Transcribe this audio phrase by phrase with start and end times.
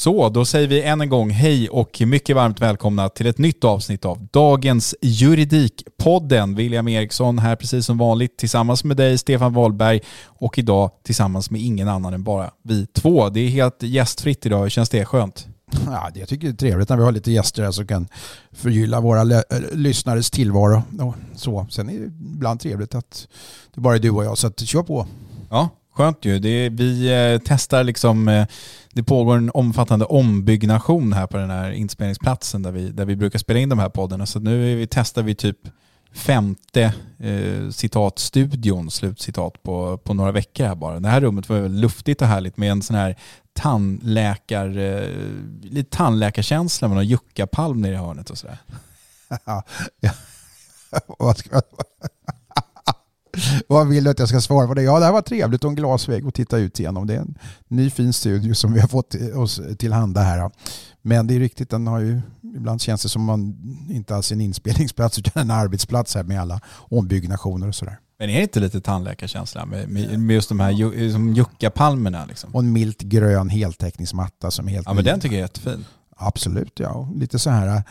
[0.00, 3.64] Så, då säger vi än en gång hej och mycket varmt välkomna till ett nytt
[3.64, 6.54] avsnitt av dagens Juridikpodden.
[6.54, 11.60] William Eriksson här precis som vanligt tillsammans med dig, Stefan Wahlberg och idag tillsammans med
[11.60, 13.28] ingen annan än bara vi två.
[13.28, 15.04] Det är helt gästfritt idag, hur känns det?
[15.04, 15.46] Skönt?
[15.86, 18.08] Ja, det jag tycker jag är trevligt när vi har lite gäster här som kan
[18.52, 19.40] förgylla våra äh,
[19.72, 20.82] lyssnares tillvaro.
[21.00, 21.66] Och så.
[21.70, 23.28] Sen är det ibland trevligt att
[23.74, 25.06] det bara är du och jag, så att kör på.
[25.50, 26.38] Ja, skönt ju.
[26.38, 28.46] Det, vi eh, testar liksom, eh,
[28.92, 33.38] det pågår en omfattande ombyggnation här på den här inspelningsplatsen där vi, där vi brukar
[33.38, 34.26] spela in de här poddarna.
[34.26, 35.58] Så nu är vi, testar vi typ
[36.12, 41.00] femte eh, citatstudion, slutcitat, på, på några veckor här bara.
[41.00, 43.16] Det här rummet var väldigt luftigt och härligt med en sån här
[43.52, 45.08] tandläkar, eh,
[45.62, 48.58] lite tandläkarkänsla med någon juckapalm nere i hörnet och sådär.
[49.44, 49.62] Ja,
[50.00, 50.12] ja.
[53.68, 54.82] Vad vill du att jag ska svara på det?
[54.82, 57.06] Ja, det här var trevligt och en glasvägg att titta ut genom.
[57.06, 57.34] Det är en
[57.68, 60.50] ny fin studio som vi har fått oss tillhanda här.
[61.02, 62.20] Men det är riktigt, den har ju,
[62.56, 63.56] ibland känns det som man
[63.90, 67.98] inte alls är en inspelningsplats utan en arbetsplats här med alla ombyggnationer och sådär.
[68.18, 70.70] Men är det inte lite tandläkarkänsla med, med, med just de här
[71.36, 72.24] juckapalmerna?
[72.24, 72.54] Liksom?
[72.54, 75.10] Och en milt grön heltäckningsmatta som är helt Ja men ny.
[75.10, 75.84] den tycker jag är jättefin.
[76.16, 76.88] Absolut, ja.
[76.90, 77.82] Och Lite så här,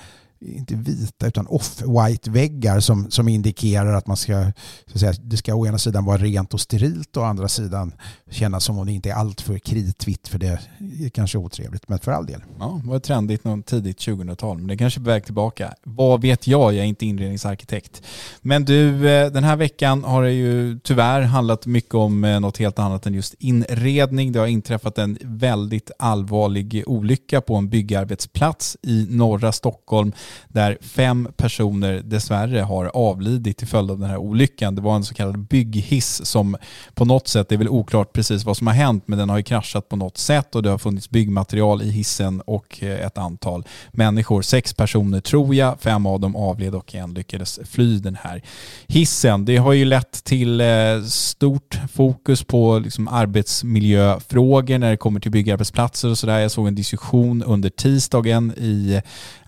[0.42, 4.52] inte vita utan off-white väggar som, som indikerar att man ska,
[4.88, 7.48] så att säga, det ska å ena sidan vara rent och sterilt och å andra
[7.48, 7.94] sidan
[8.30, 10.60] kännas som om det inte är alltför kritvitt för det
[11.00, 12.42] är kanske otrevligt, men för all del.
[12.60, 15.74] Ja, det var trendigt någon tidigt 2000-tal, men det kanske är på väg tillbaka.
[15.84, 16.74] Vad vet jag?
[16.74, 18.04] Jag är inte inredningsarkitekt.
[18.42, 22.58] Men du, eh, den här veckan har det ju tyvärr handlat mycket om eh, något
[22.58, 24.32] helt annat än just inredning.
[24.32, 30.14] Det har inträffat en väldigt allvarlig olycka på en byggarbetsplats i norra Stockholm
[30.48, 34.76] där fem personer dessvärre har avlidit till följd av den här olyckan.
[34.76, 36.58] Det var en så kallad bygghiss som
[36.94, 39.38] på något sätt, det är väl oklart precis vad som har hänt, men den har
[39.38, 43.18] ju kraschat på något sätt och det har funnits byggmaterial i hissen och eh, ett
[43.18, 44.42] antal människor.
[44.42, 48.42] Sex personer tror jag, fem av dem avled och en lyckades fly den här
[48.88, 49.46] hissen.
[49.46, 50.68] Det har ju lett till eh,
[51.06, 56.40] stort fokus på liksom arbetsmiljöfrågor när det kommer till byggarbetsplatser och sådär.
[56.40, 59.02] Jag såg en diskussion under tisdagen i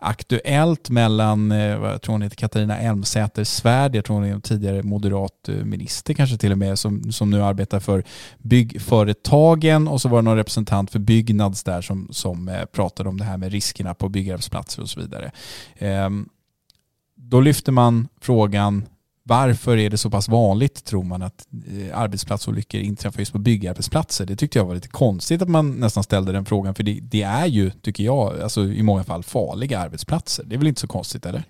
[0.04, 4.34] Aktuellt mellan, eh, vad jag tror hon heter Katarina Elmsäter Svärd, jag tror hon är
[4.34, 8.04] en tidigare moderat eh, minister kanske till och med, som, som nu arbetar för
[8.38, 13.18] byggföretagen och så var det någon representant för Byggnads där som, som eh, pratade om
[13.18, 15.32] det här med riskerna på byggarbetsplatser och så vidare.
[15.78, 16.30] Ehm,
[17.16, 18.86] då lyfter man frågan
[19.24, 24.26] varför är det så pass vanligt, tror man, att eh, arbetsplatsolyckor inträffar just på byggarbetsplatser?
[24.26, 27.24] Det tyckte jag var lite konstigt att man nästan ställde den frågan, för det, det
[27.24, 30.44] är ju, tycker jag, alltså i många fall farliga arbetsplatser.
[30.44, 31.44] Det är väl inte så konstigt, eller?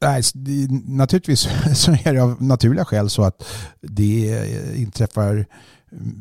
[0.00, 3.48] Nej, det, naturligtvis så är det av naturliga skäl så att
[3.80, 4.44] det
[4.76, 5.46] inträffar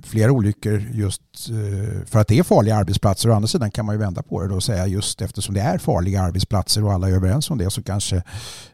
[0.03, 3.29] flera olyckor just eh, för att det är farliga arbetsplatser.
[3.29, 5.77] Å andra sidan kan man ju vända på det och säga just eftersom det är
[5.77, 8.23] farliga arbetsplatser och alla är överens om det så kanske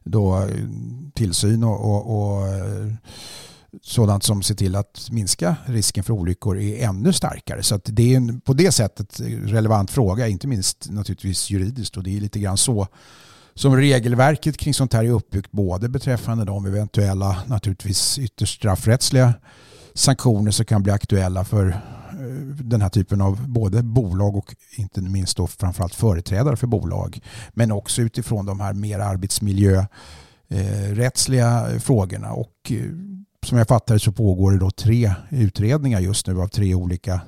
[0.04, 0.48] då eh,
[1.16, 2.94] tillsyn och, och, och eh,
[3.82, 7.64] sådant som ser till att minska risken för olyckor är ännu starkare.
[7.64, 12.04] Så att det är en, på det sättet relevant fråga, inte minst naturligtvis juridiskt och
[12.04, 12.88] det är lite grann så
[13.56, 19.34] som regelverket kring sånt här är uppbyggt både beträffande de eventuella naturligtvis ytterst straffrättsliga
[19.94, 21.76] sanktioner som kan bli aktuella för eh,
[22.64, 27.20] den här typen av både bolag och inte minst då framförallt företrädare för bolag.
[27.54, 32.34] Men också utifrån de här mer arbetsmiljörättsliga eh, eh, frågorna.
[32.34, 32.72] Och
[33.46, 37.22] som jag fattar så pågår det då tre utredningar just nu av tre olika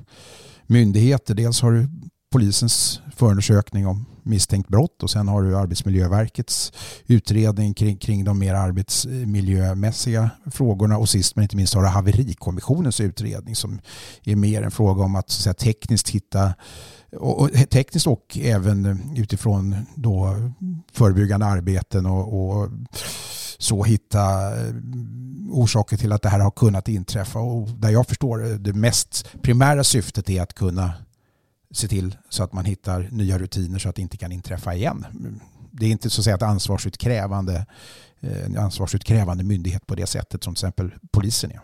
[0.67, 1.33] myndigheter.
[1.33, 1.89] Dels har du
[2.31, 6.73] polisens förundersökning om misstänkt brott och sen har du Arbetsmiljöverkets
[7.07, 13.01] utredning kring, kring de mer arbetsmiljömässiga frågorna och sist men inte minst har du Haverikommissionens
[13.01, 13.79] utredning som
[14.23, 16.53] är mer en fråga om att, så att säga, tekniskt hitta
[17.17, 20.35] och, och, tekniskt och även utifrån då
[20.93, 22.69] förebyggande arbeten och, och
[23.57, 24.21] så hitta
[25.49, 27.39] orsaker till att det här har kunnat inträffa.
[27.39, 30.93] Och där jag förstår det mest primära syftet är att kunna
[31.75, 35.05] se till så att man hittar nya rutiner så att det inte kan inträffa igen.
[35.71, 37.65] Det är inte så att säga ett ansvarsutkrävande,
[38.21, 41.59] en ansvarsutkrävande myndighet på det sättet som till exempel polisen är.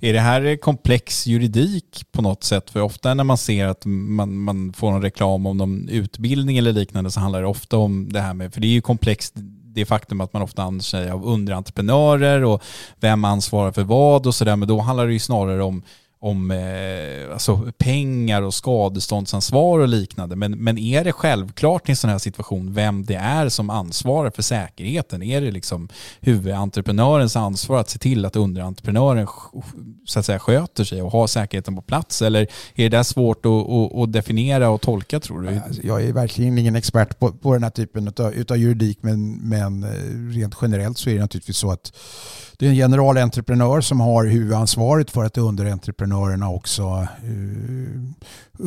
[0.00, 2.70] Är det här komplex juridik på något sätt?
[2.70, 6.72] För ofta när man ser att man, man får en reklam om någon utbildning eller
[6.72, 9.34] liknande så handlar det ofta om det här med, för det är ju komplext
[9.74, 12.62] det faktum att man ofta använder sig av underentreprenörer och
[13.00, 14.56] vem ansvarar för vad och sådär.
[14.56, 15.82] Men då handlar det ju snarare om
[16.22, 20.36] om eh, alltså pengar och skadeståndsansvar och liknande.
[20.36, 24.30] Men, men är det självklart i en sån här situation vem det är som ansvarar
[24.30, 25.22] för säkerheten?
[25.22, 25.88] Är det liksom
[26.20, 29.26] huvudentreprenörens ansvar att se till att underentreprenören
[30.06, 32.22] så att säga, sköter sig och har säkerheten på plats?
[32.22, 32.42] Eller
[32.74, 35.58] är det där svårt att, att, att definiera och tolka tror du?
[35.58, 39.48] Alltså, jag är verkligen ingen expert på, på den här typen av utav juridik men,
[39.48, 41.92] men eh, rent generellt så är det naturligtvis så att
[42.58, 48.00] det är en generalentreprenör som har huvudansvaret för att underentreprenören entreprenörerna också eh,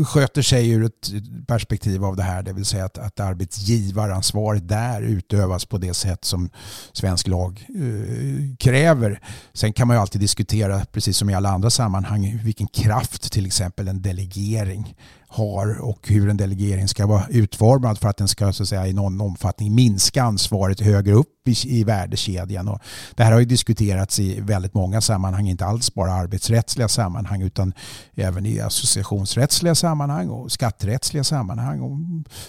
[0.06, 1.12] sköter sig ur ett
[1.48, 2.44] perspektiv av det här.
[2.44, 6.50] Det vill säga att, att arbetsgivaransvaret där utövas på det sätt som
[6.94, 9.20] svensk lag eh, kräver.
[9.54, 13.46] Sen kan man ju alltid diskutera, precis som i alla andra sammanhang, vilken kraft till
[13.46, 14.96] exempel en delegering
[15.34, 18.88] har och hur en delegering ska vara utformad för att den ska så att säga,
[18.88, 22.68] i någon omfattning minska ansvaret högre upp i, i värdekedjan.
[22.68, 22.80] Och
[23.16, 27.74] det här har ju diskuterats i väldigt många sammanhang, inte alls bara arbetsrättsliga sammanhang utan
[28.16, 31.98] även i associationsrättsliga sammanhang och skatterättsliga sammanhang och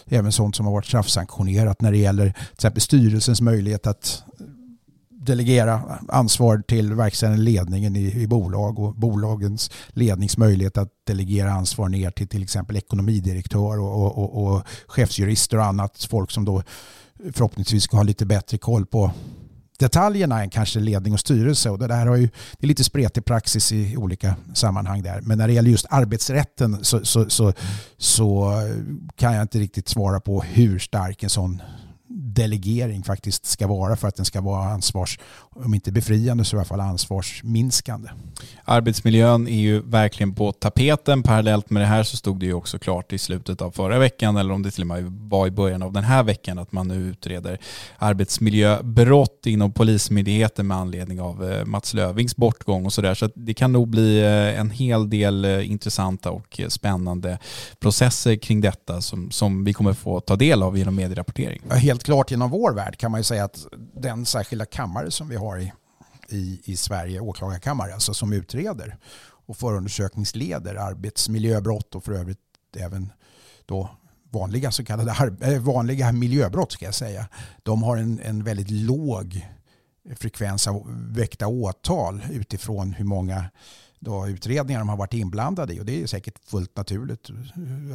[0.06, 4.22] även sånt som har varit straffsanktionerat när det gäller till exempel styrelsens möjlighet att
[5.10, 12.10] delegera ansvar till verkställande ledningen i, i bolag och bolagens ledningsmöjlighet att delegera ansvar ner
[12.10, 16.06] till till exempel ekonomidirektör och, och, och, och chefsjurister och annat.
[16.10, 16.62] Folk som då
[17.32, 19.10] förhoppningsvis ska ha lite bättre koll på
[19.78, 21.70] detaljerna än kanske ledning och styrelse.
[21.70, 22.28] Och det, här har ju,
[22.58, 25.20] det är lite spretig praxis i olika sammanhang där.
[25.20, 27.52] Men när det gäller just arbetsrätten så, så, så,
[27.98, 28.52] så
[29.16, 31.62] kan jag inte riktigt svara på hur stark en sån
[32.34, 35.18] delegering faktiskt ska vara för att den ska vara ansvars,
[35.50, 38.08] om inte befriande så i alla fall ansvarsminskande.
[38.64, 41.22] Arbetsmiljön är ju verkligen på tapeten.
[41.22, 44.36] Parallellt med det här så stod det ju också klart i slutet av förra veckan
[44.36, 46.88] eller om det till och med var i början av den här veckan att man
[46.88, 47.58] nu utreder
[47.98, 53.14] arbetsmiljöbrott inom Polismyndigheten med anledning av eh, Mats Lövings bortgång och sådär.
[53.14, 57.38] Så det kan nog bli eh, en hel del eh, intressanta och spännande
[57.80, 61.60] processer kring detta som, som vi kommer få ta del av genom medierapportering.
[61.70, 65.36] Helt klart inom vår värld kan man ju säga att den särskilda kammare som vi
[65.36, 65.72] har i,
[66.28, 68.98] i, i Sverige, åklagarkammare, alltså som utreder
[69.46, 72.38] och förundersökningsleder arbetsmiljöbrott och för övrigt
[72.76, 73.12] även
[73.66, 73.90] då
[74.30, 77.28] vanliga så kallade eh, vanliga miljöbrott ska jag säga.
[77.62, 79.48] De har en, en väldigt låg
[80.16, 80.82] frekvens av
[81.14, 83.44] väckta åtal utifrån hur många
[84.04, 85.80] då utredningar de har varit inblandade i.
[85.80, 87.30] Och det är säkert fullt naturligt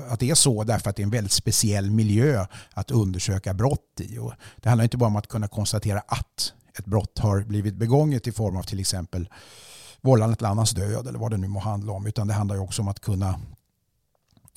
[0.10, 4.02] att det är så därför att det är en väldigt speciell miljö att undersöka brott
[4.02, 4.18] i.
[4.18, 8.28] Och det handlar inte bara om att kunna konstatera att ett brott har blivit begånget
[8.28, 9.30] i form av till exempel
[10.02, 12.08] vållande till annans död eller vad det nu må handla om.
[12.08, 13.40] Utan det handlar också om att kunna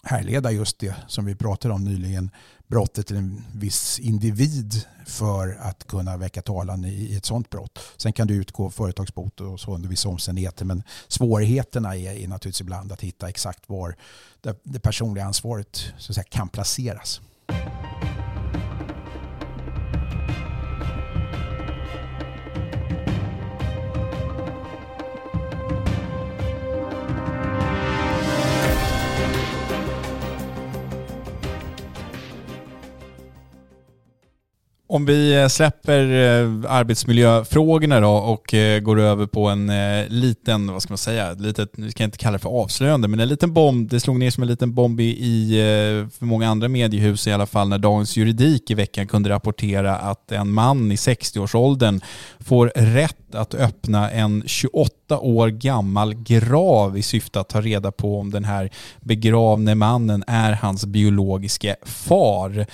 [0.03, 2.31] härleda just det som vi pratade om nyligen,
[2.73, 7.79] brottet till en viss individ för att kunna väcka talan i ett sådant brott.
[7.97, 12.61] Sen kan du utgå företagsbot och så under vissa omständigheter men svårigheterna är, är naturligtvis
[12.61, 13.97] ibland att hitta exakt var
[14.41, 17.21] det, det personliga ansvaret så att säga, kan placeras.
[34.93, 39.73] Om vi eh, släpper eh, arbetsmiljöfrågorna då och eh, går över på en
[40.09, 43.29] liten, vad ska man säga, litet, vi kan inte kalla det för avslöjande, men en
[43.29, 45.59] liten bomb, det slog ner som en liten bomb i,
[46.19, 50.33] för många andra mediehus i alla fall, när Dagens Juridik i veckan kunde rapportera att
[50.33, 52.01] en man i 60-årsåldern
[52.41, 58.21] får rätt att öppna en 28 år gammal grav i syfte att ta reda på
[58.21, 58.71] om den här
[59.01, 62.67] begravne mannen är hans biologiske far.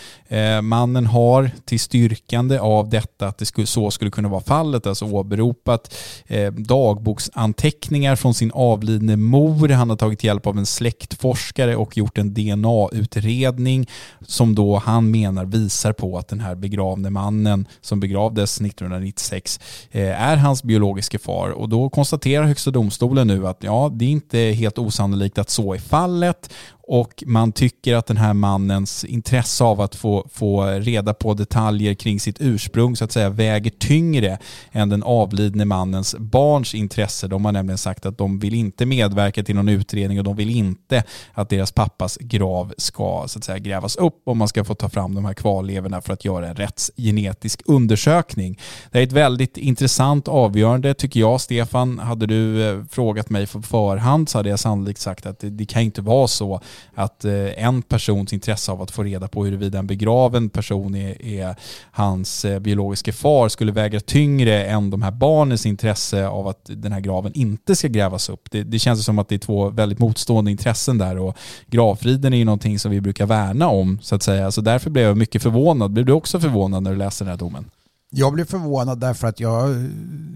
[0.62, 4.86] mannen har till styr styrkande av detta, att det skulle, så skulle kunna vara fallet,
[4.86, 5.94] alltså åberopat
[6.26, 9.68] eh, dagboksanteckningar från sin avlidne mor.
[9.68, 13.88] Han har tagit hjälp av en släktforskare och gjort en DNA-utredning
[14.26, 19.60] som då han menar visar på att den här begravde mannen som begravdes 1996
[19.90, 21.50] eh, är hans biologiska far.
[21.50, 25.74] Och då konstaterar Högsta domstolen nu att ja, det är inte helt osannolikt att så
[25.74, 26.50] är fallet
[26.90, 31.94] och man tycker att den här mannens intresse av att få, få reda på detaljer
[31.94, 34.38] kring sitt ursprung så att säga väger tyngre
[34.72, 37.28] än den avlidne mannens barns intresse.
[37.28, 40.50] De har nämligen sagt att de vill inte medverka till någon utredning och de vill
[40.50, 44.74] inte att deras pappas grav ska så att säga grävas upp och man ska få
[44.74, 48.58] ta fram de här kvarlevorna för att göra en rättsgenetisk undersökning.
[48.90, 51.40] Det är ett väldigt intressant avgörande tycker jag.
[51.40, 55.50] Stefan, hade du eh, frågat mig på förhand så hade jag sannolikt sagt att det,
[55.50, 56.60] det kan inte vara så
[56.94, 61.22] att eh, en persons intresse av att få reda på huruvida en begraven person är,
[61.22, 61.56] är
[61.90, 66.92] hans eh, biologiska far skulle väga tyngre än de här barnens intresse av att den
[66.92, 68.50] här graven inte ska grävas upp.
[68.50, 72.38] Det, det känns som att det är två väldigt motstående intressen där och gravfriden är
[72.38, 74.50] ju någonting som vi brukar värna om så att säga.
[74.50, 75.92] Så därför blev jag mycket förvånad.
[75.92, 77.70] Blev du också förvånad när du läste den här domen?
[78.10, 79.90] Jag blev förvånad därför att jag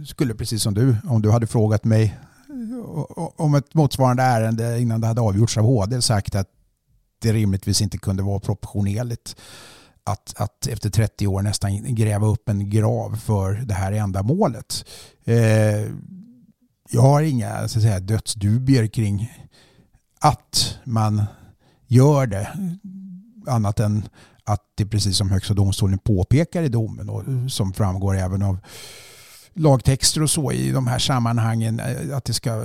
[0.07, 2.15] skulle, precis som du, om du hade frågat mig
[3.37, 6.49] om ett motsvarande ärende innan det hade avgjorts av HD sagt att
[7.19, 9.37] det rimligtvis inte kunde vara proportionerligt
[10.05, 14.85] att, att efter 30 år nästan gräva upp en grav för det här ändamålet.
[15.25, 15.87] Eh,
[16.91, 19.33] jag har inga så att säga, dödsdubier kring
[20.21, 21.25] att man
[21.87, 22.49] gör det
[23.47, 24.09] annat än
[24.45, 28.59] att det precis som Högsta domstolen påpekar i domen och som framgår även av
[29.54, 32.64] lagtexter och så i de här sammanhangen eh, att det ska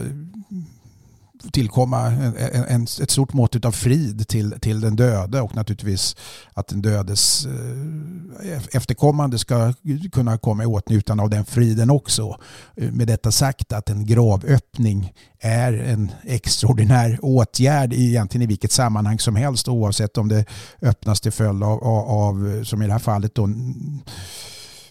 [1.52, 2.36] tillkomma en,
[2.68, 6.16] en, ett stort mått av frid till, till den döde och naturligtvis
[6.54, 9.74] att den dödes eh, efterkommande ska
[10.12, 12.38] kunna komma i åtnjutande av den friden också.
[12.76, 19.20] Eh, med detta sagt att en gravöppning är en extraordinär åtgärd egentligen i vilket sammanhang
[19.20, 20.46] som helst oavsett om det
[20.82, 23.50] öppnas till följd av, av, av som i det här fallet då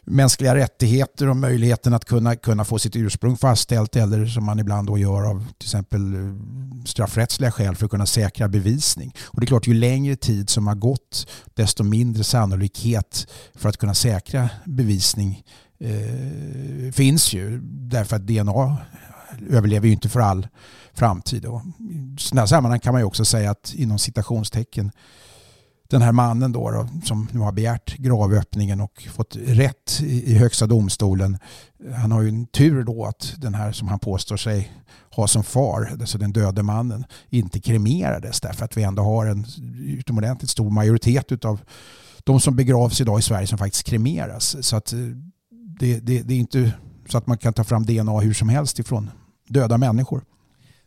[0.07, 4.87] mänskliga rättigheter och möjligheten att kunna, kunna få sitt ursprung fastställt eller som man ibland
[4.87, 6.21] då gör av till exempel eh,
[6.85, 9.15] straffrättsliga skäl för att kunna säkra bevisning.
[9.25, 13.77] Och det är klart, ju längre tid som har gått desto mindre sannolikhet för att
[13.77, 15.43] kunna säkra bevisning
[15.81, 18.77] eh, finns ju därför att DNA
[19.51, 20.49] överlever ju inte för all
[20.95, 21.45] framtid.
[21.45, 24.91] Och I sådana sammanhang kan man ju också säga att inom citationstecken
[25.89, 30.35] den här mannen då, då, som nu har begärt gravöppningen och fått rätt i, i
[30.35, 31.39] högsta domstolen.
[31.97, 34.73] Han har ju en tur då att den här som han påstår sig
[35.11, 39.47] ha som far, alltså den döde mannen, inte kremerades därför att vi ändå har en
[39.79, 41.61] utomordentligt stor majoritet av
[42.25, 44.57] de som begravs idag i Sverige som faktiskt kremeras.
[44.61, 44.99] Så att eh,
[45.81, 46.73] det, det, det är inte
[47.09, 49.11] så att man kan ta fram DNA hur som helst ifrån
[49.49, 50.25] döda människor.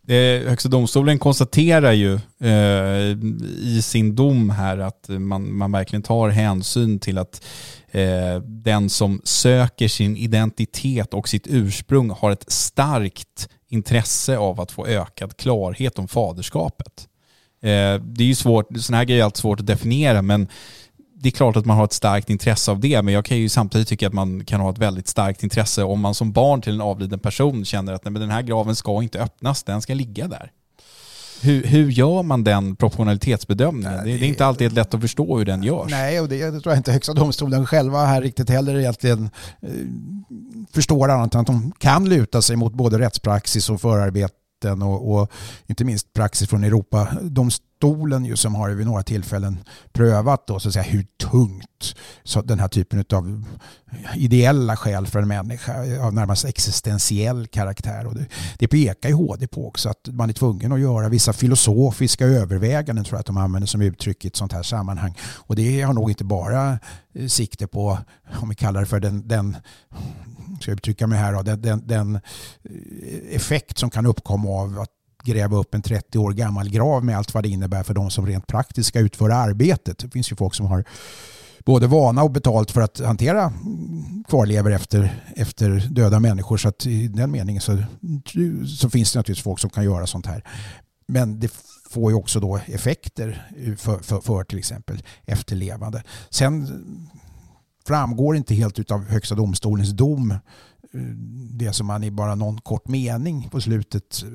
[0.09, 3.17] Eh, Högsta domstolen konstaterar ju eh,
[3.61, 7.45] i sin dom här att man, man verkligen tar hänsyn till att
[7.91, 14.71] eh, den som söker sin identitet och sitt ursprung har ett starkt intresse av att
[14.71, 17.07] få ökad klarhet om faderskapet.
[17.61, 20.47] Eh, det är ju svårt, sådana här grejer är alltid svårt att definiera men
[21.21, 23.49] det är klart att man har ett starkt intresse av det, men jag kan ju
[23.49, 26.73] samtidigt tycka att man kan ha ett väldigt starkt intresse om man som barn till
[26.73, 29.93] en avliden person känner att nej, men den här graven ska inte öppnas, den ska
[29.93, 30.51] ligga där.
[31.41, 33.93] Hur, hur gör man den proportionalitetsbedömningen?
[33.93, 35.91] Nej, det, det, är inte alltid lätt att förstå hur den görs.
[35.91, 39.29] Nej, och det, det tror jag inte Högsta domstolen själva här riktigt heller egentligen
[39.61, 39.69] eh,
[40.73, 45.11] förstår annat än att de kan luta sig mot både rättspraxis och förarbete rätten och,
[45.11, 45.31] och,
[45.67, 49.57] inte minst praxis från Europadomstolen ju, som har vid några tillfällen
[49.93, 53.45] prövat då, så att säga, hur tungt så den här typen av
[54.15, 55.73] ideella skäl för en människa
[56.05, 58.07] av närmast existentiell karaktär.
[58.07, 58.25] Och det,
[58.57, 63.05] det pekar ju HD på också att man är tvungen att göra vissa filosofiska överväganden
[63.05, 65.15] tror jag att de använder som uttryck i ett sånt här sammanhang.
[65.21, 66.79] Och det har nog inte bara
[67.13, 67.97] eh, sikte på,
[68.41, 69.57] om vi kallar det för den, den
[70.61, 72.21] ska jag uttrycka mig här, den, den, den eh,
[73.35, 74.89] effekt som kan uppkomma av att
[75.23, 78.25] gräva upp en 30 år gammal grav med allt vad det innebär för de som
[78.25, 79.97] rent praktiskt ska utföra arbetet.
[79.97, 80.85] Det finns ju folk som har
[81.65, 83.53] både vana och betalt för att hantera
[84.27, 86.57] kvarlever efter, efter döda människor.
[86.57, 87.83] Så att i den meningen så,
[88.79, 90.43] så finns det naturligtvis folk som kan göra sånt här.
[91.07, 91.51] Men det
[91.89, 96.03] får ju också då effekter för, för, för till exempel efterlevande.
[96.29, 96.83] Sen
[97.89, 100.99] framgår inte helt av Högsta domstolens dom eh,
[101.51, 104.29] det som man i bara någon kort mening på slutet eh,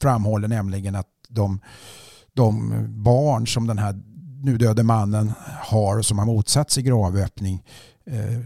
[0.00, 1.60] framhåller nämligen att de,
[2.34, 4.00] de barn som den här
[4.42, 7.64] nu döde mannen har, som har motsatt sig gravöppning,
[8.06, 8.40] eh,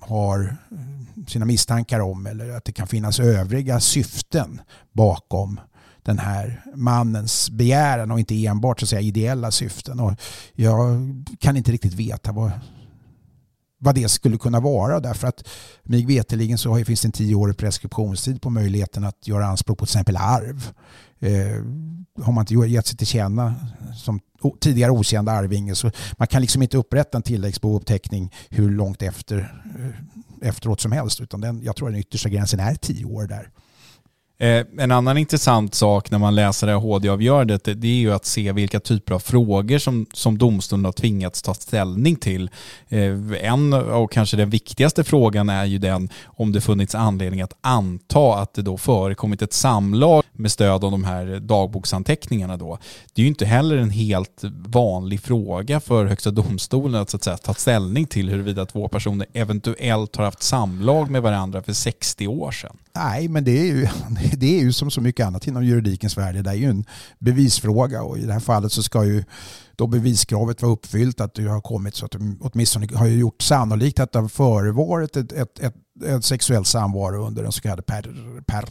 [0.00, 4.60] har eh, sina misstankar om eller att det kan finnas övriga syften
[4.92, 5.60] bakom
[6.02, 10.00] den här mannens begäran och inte enbart så att säga, ideella syften.
[10.00, 10.12] Och
[10.52, 10.98] jag
[11.38, 12.50] kan inte riktigt veta vad,
[13.78, 15.48] vad det skulle kunna vara därför att
[15.82, 19.92] mig veteligen så finns det en tioårig preskriptionstid på möjligheten att göra anspråk på till
[19.92, 20.72] exempel arv.
[21.20, 21.64] Eh,
[22.24, 23.54] har man inte gett sig till känna
[23.96, 24.20] som
[24.60, 30.48] tidigare okänd arvinge så man kan liksom inte upprätta en tilläggsbouppteckning hur långt efter, eh,
[30.48, 33.50] efteråt som helst utan den, jag tror den yttersta gränsen är tio år där.
[34.40, 38.24] Eh, en annan intressant sak när man läser det här HD-avgörandet det är ju att
[38.24, 42.50] se vilka typer av frågor som, som domstolen har tvingats ta ställning till.
[42.88, 47.56] Eh, en och kanske den viktigaste frågan är ju den om det funnits anledning att
[47.60, 52.78] anta att det då förekommit ett samlag med stöd av de här dagboksanteckningarna då.
[53.14, 57.24] Det är ju inte heller en helt vanlig fråga för Högsta domstolen att, så att
[57.24, 62.26] säga, ta ställning till huruvida två personer eventuellt har haft samlag med varandra för 60
[62.26, 62.76] år sedan.
[62.98, 63.88] Nej, men det är ju,
[64.36, 66.44] det är ju som så mycket annat inom juridikens värld.
[66.44, 66.84] Det är ju en
[67.18, 69.24] bevisfråga och i det här fallet så ska ju
[69.76, 74.00] då beviskravet vara uppfyllt att du har kommit så att du åtminstone har gjort sannolikt
[74.00, 75.74] att det har förevarit ett, ett, ett,
[76.06, 78.02] ett sexuell samvaro under den så kallade per,
[78.46, 78.68] per,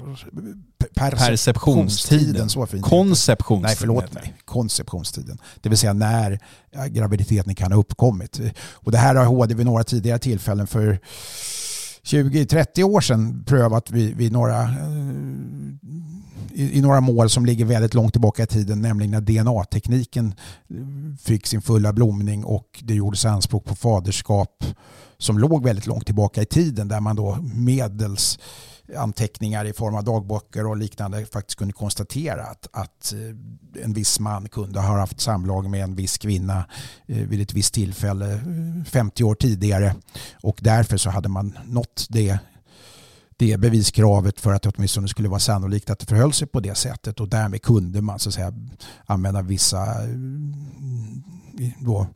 [0.95, 2.49] per perceptionstiden.
[2.49, 2.85] Så fint.
[2.85, 3.61] Konceptionstiden.
[3.61, 4.33] Nej, förlåt mig.
[4.45, 5.37] Konceptionstiden.
[5.61, 6.39] Det vill säga när
[6.87, 8.41] graviditeten kan ha uppkommit.
[8.59, 10.99] Och det här har HD vid några tidigare tillfällen för
[12.07, 14.69] 20-30 år sedan prövat vid, vid några, eh,
[16.53, 20.33] i, i, några mål som ligger väldigt långt tillbaka i tiden, nämligen när DNA-tekniken
[20.69, 24.65] eh, fick sin fulla blomning och det gjordes anspråk på faderskap
[25.17, 28.39] som låg väldigt långt tillbaka i tiden där man då medels
[28.95, 34.19] anteckningar i form av dagböcker och liknande faktiskt kunde konstatera att, att eh, en viss
[34.19, 36.65] man kunde ha haft samlag med en viss kvinna
[37.07, 39.95] eh, vid ett visst tillfälle eh, 50 år tidigare
[40.41, 42.39] och därför så hade man nått det
[43.39, 46.75] det beviskravet för att det åtminstone skulle vara sannolikt att det förhöll sig på det
[46.75, 48.53] sättet och därmed kunde man så att säga
[49.05, 49.87] använda vissa
[51.79, 52.07] då,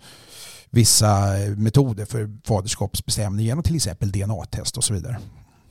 [0.70, 5.18] vissa metoder för faderskapsbestämning genom till exempel DNA-test och så vidare.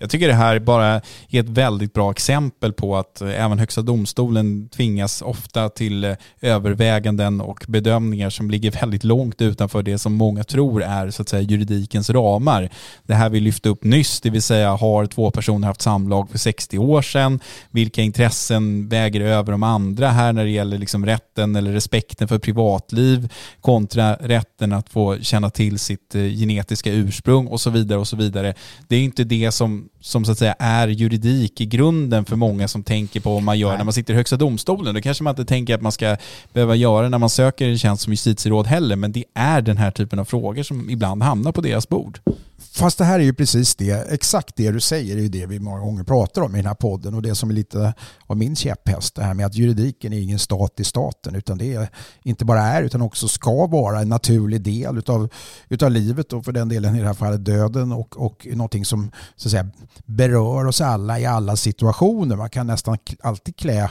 [0.03, 0.87] Jag tycker det här bara
[1.29, 6.17] är ett väldigt bra exempel på att eh, även Högsta domstolen tvingas ofta till eh,
[6.41, 11.29] överväganden och bedömningar som ligger väldigt långt utanför det som många tror är så att
[11.29, 12.71] säga juridikens ramar.
[13.03, 16.39] Det här vi lyfte upp nyss, det vill säga har två personer haft samlag för
[16.39, 17.41] 60 år sedan?
[17.71, 22.39] Vilka intressen väger över de andra här när det gäller liksom rätten eller respekten för
[22.39, 28.09] privatliv kontra rätten att få känna till sitt eh, genetiska ursprung och så vidare och
[28.09, 28.55] så vidare.
[28.89, 32.69] Det är inte det som som så att säga är juridik i grunden för många
[32.69, 33.79] som tänker på vad man gör Nej.
[33.79, 34.95] när man sitter i Högsta domstolen.
[34.95, 36.17] Då kanske man inte tänker att man ska
[36.53, 39.91] behöva göra när man söker en tjänst som justitieråd heller, men det är den här
[39.91, 42.21] typen av frågor som ibland hamnar på deras bord.
[42.61, 45.61] Fast det här är ju precis det, exakt det du säger är ju det vi
[45.61, 47.95] många gånger pratar om i den här podden och det som är lite
[48.27, 51.75] av min käpphäst, det här med att juridiken är ingen stat i staten utan det
[51.75, 51.89] är
[52.23, 55.29] inte bara är utan också ska vara en naturlig del utav,
[55.69, 59.13] utav livet och för den delen i det här fallet döden och, och någonting som
[59.37, 59.71] så att säga,
[60.05, 62.37] berör oss alla i alla situationer.
[62.37, 63.91] Man kan nästan alltid klä eh,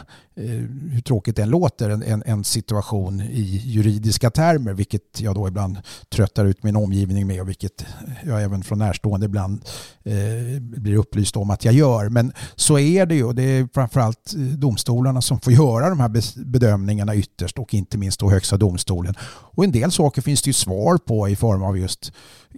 [0.91, 5.47] hur tråkigt det än låter, en, en, en, situation i juridiska termer, vilket jag då
[5.47, 5.77] ibland
[6.09, 7.85] tröttar ut min omgivning med och vilket
[8.23, 9.65] jag även från närstående ibland
[10.03, 12.09] eh, blir upplyst om att jag gör.
[12.09, 15.99] Men så är det ju och det är framförallt eh, domstolarna som får göra de
[15.99, 19.15] här bedömningarna ytterst och inte minst då Högsta domstolen.
[19.27, 22.11] Och en del saker finns det ju svar på i form av just,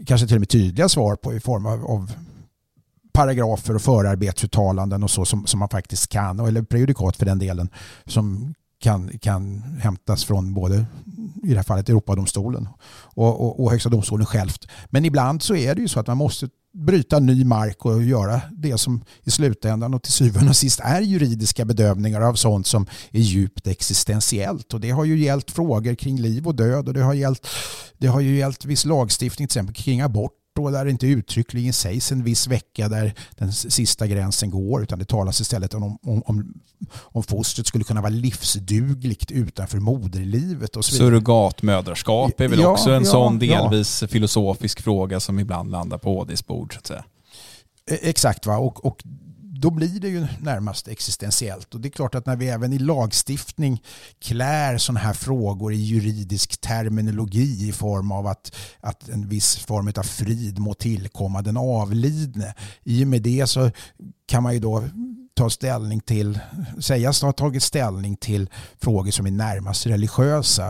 [0.06, 2.12] kanske till och med tydliga svar på i form av, av
[3.14, 7.70] paragrafer och förarbetsuttalanden och så som, som man faktiskt kan, eller prejudikat för den delen,
[8.06, 10.86] som kan, kan hämtas från både
[11.44, 14.68] i det här fallet Europadomstolen och, och, och Högsta domstolen självt.
[14.90, 18.42] Men ibland så är det ju så att man måste bryta ny mark och göra
[18.52, 22.86] det som i slutändan och till syvende och sist är juridiska bedömningar av sånt som
[23.12, 24.74] är djupt existentiellt.
[24.74, 27.48] Och det har ju gällt frågor kring liv och död och det har gällt,
[27.98, 31.74] det har ju gällt viss lagstiftning till exempel kring abort då där det inte uttryckligen
[31.74, 36.24] sägs en viss vecka där den sista gränsen går utan det talas istället om, om,
[36.26, 36.54] om,
[37.02, 40.76] om fostret skulle kunna vara livsdugligt utanför moderlivet.
[40.76, 44.08] Och så Surrogatmödraskap är väl ja, också en ja, sån delvis ja.
[44.08, 46.74] filosofisk fråga som ibland landar på HDs bord.
[46.74, 47.04] Så att säga.
[47.92, 48.58] E, exakt, va?
[48.58, 49.04] Och, och
[49.62, 51.74] då blir det ju närmast existentiellt.
[51.74, 53.84] Och det är klart att när vi även i lagstiftning
[54.20, 59.94] klär sådana här frågor i juridisk terminologi i form av att, att en viss form
[59.98, 62.54] av frid må tillkomma den avlidne.
[62.84, 63.72] I och med det så
[64.28, 64.84] kan man ju då
[65.34, 66.40] ta ställning till,
[66.80, 68.50] sägas ha tagit ställning till
[68.82, 70.66] frågor som är närmast religiösa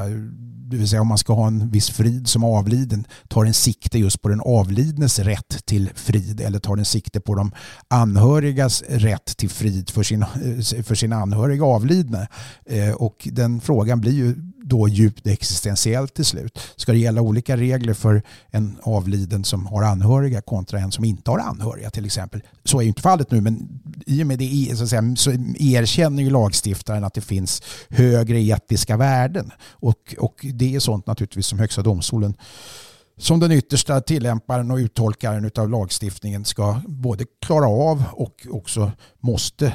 [0.72, 4.00] det vill säga om man ska ha en viss frid som avliden, tar den sikte
[4.00, 7.52] just på den avlidnes rätt till frid eller tar den sikte på de
[7.88, 10.26] anhörigas rätt till frid för sin,
[10.84, 12.28] för sin anhöriga avlidne.
[12.66, 14.36] Eh, och den frågan blir ju
[14.72, 16.60] då djupt existentiellt till slut.
[16.76, 21.32] Ska det gälla olika regler för en avliden som har anhöriga kontra en som inte
[21.32, 22.42] har anhöriga till exempel?
[22.64, 25.32] Så är ju inte fallet nu men i och med det så, att säga, så
[25.60, 31.48] erkänner ju lagstiftaren att det finns högre etiska värden och, och det är sånt naturligtvis
[31.48, 32.34] som Högsta domstolen
[33.18, 39.74] som den yttersta tillämparen och uttolkaren av lagstiftningen ska både klara av och också måste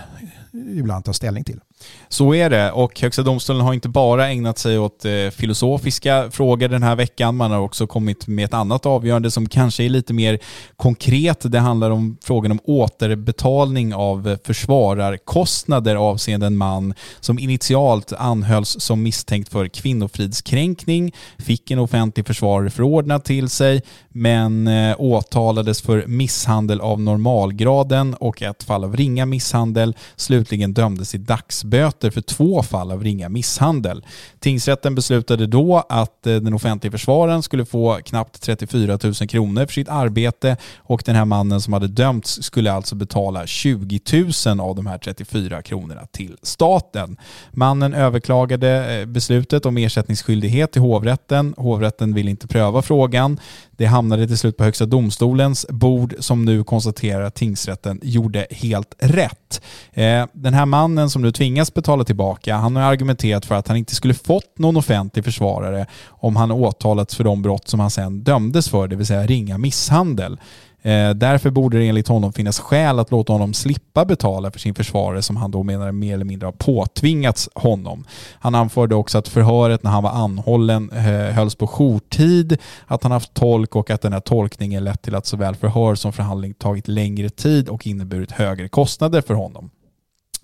[0.52, 1.61] ibland ta ställning till.
[2.09, 6.68] Så är det och Högsta domstolen har inte bara ägnat sig åt eh, filosofiska frågor
[6.68, 7.37] den här veckan.
[7.37, 10.38] Man har också kommit med ett annat avgörande som kanske är lite mer
[10.76, 11.52] konkret.
[11.52, 19.02] Det handlar om frågan om återbetalning av försvararkostnader avseende en man som initialt anhölls som
[19.02, 26.80] misstänkt för kvinnofridskränkning, fick en offentlig försvarare förordnad till sig men eh, åtalades för misshandel
[26.80, 32.62] av normalgraden och ett fall av ringa misshandel misshandel, Slutligen dömdes i dagsböter för två
[32.62, 34.05] fall av ringa misshandel.
[34.40, 39.72] Tingsrätten beslutade då att eh, den offentliga försvararen skulle få knappt 34 000 kronor för
[39.72, 44.01] sitt arbete och den här mannen som hade dömts skulle alltså betala 20
[44.46, 47.16] 000 av de här 34 kronorna till staten.
[47.53, 51.55] Mannen överklagade eh, beslutet om ersättningsskyldighet till hovrätten.
[51.57, 53.40] Hovrätten vill inte pröva frågan.
[53.70, 58.94] Det hamnade till slut på Högsta domstolens bord som nu konstaterar att tingsrätten gjorde helt
[58.99, 59.62] rätt rätt.
[59.92, 63.76] Eh, den här mannen som nu tvingas betala tillbaka, han har argumenterat för att han
[63.76, 68.22] inte skulle fått någon offentlig försvarare om han åtalats för de brott som han sen
[68.22, 70.38] dömdes för, det vill säga ringa misshandel.
[70.87, 74.75] Eh, därför borde det enligt honom finnas skäl att låta honom slippa betala för sin
[74.75, 78.05] försvarare som han då menar mer eller mindre har påtvingats honom.
[78.33, 83.12] Han anförde också att förhöret när han var anhållen eh, hölls på jourtid, att han
[83.12, 86.88] haft tolk och att den här tolkningen lett till att såväl förhör som förhandling tagit
[86.88, 89.70] längre tid och inneburit högre kostnader för honom.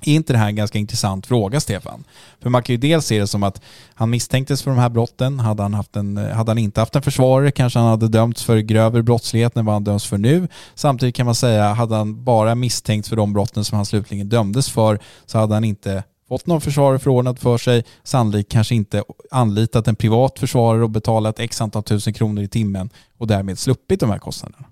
[0.05, 2.05] Är inte det här en ganska intressant fråga, Stefan?
[2.43, 3.61] För man kan ju dels se det som att
[3.95, 5.41] han misstänktes för de här brotten.
[5.41, 8.59] Hade han, haft en, hade han inte haft en försvarare kanske han hade dömts för
[8.59, 10.49] grövre brottslighet än vad han döms för nu.
[10.75, 14.71] Samtidigt kan man säga, hade han bara misstänkt för de brotten som han slutligen dömdes
[14.71, 19.89] för så hade han inte fått någon försvarare förordnad för sig, sannolikt kanske inte anlitat
[19.89, 24.11] en privat försvarare och betalat x antal tusen kronor i timmen och därmed sluppit de
[24.11, 24.67] här kostnaderna.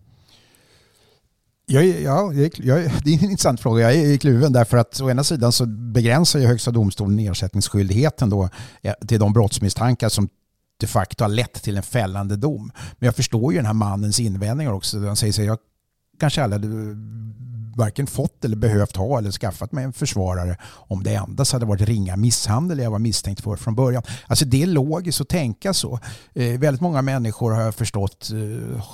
[1.73, 3.93] Jag, ja, jag, det är en intressant fråga.
[3.93, 8.49] Jag är kluven därför att å ena sidan så begränsar ju Högsta domstolen ersättningsskyldigheten då
[9.07, 10.29] till de brottsmisstankar som
[10.81, 12.73] de facto har lett till en fällande dom.
[12.99, 14.99] Men jag förstår ju den här mannens invändningar också.
[14.99, 15.59] Han säger sig, jag
[16.21, 16.63] kanske aldrig
[17.81, 21.81] varken fått eller behövt ha eller skaffat mig en försvarare om det endast hade varit
[21.81, 24.03] ringa misshandel jag var misstänkt för från början.
[24.27, 25.99] Alltså det är logiskt att tänka så.
[26.35, 28.85] Eh, väldigt många människor har jag förstått eh,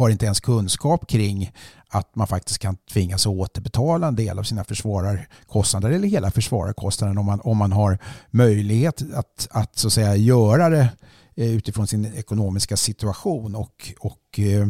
[0.00, 1.52] har inte ens kunskap kring
[1.88, 7.26] att man faktiskt kan tvingas återbetala en del av sina försvararkostnader eller hela försvararkostnaden om
[7.26, 7.98] man, om man har
[8.30, 10.88] möjlighet att, att så att säga göra det
[11.34, 14.66] eh, utifrån sin ekonomiska situation och, och eh,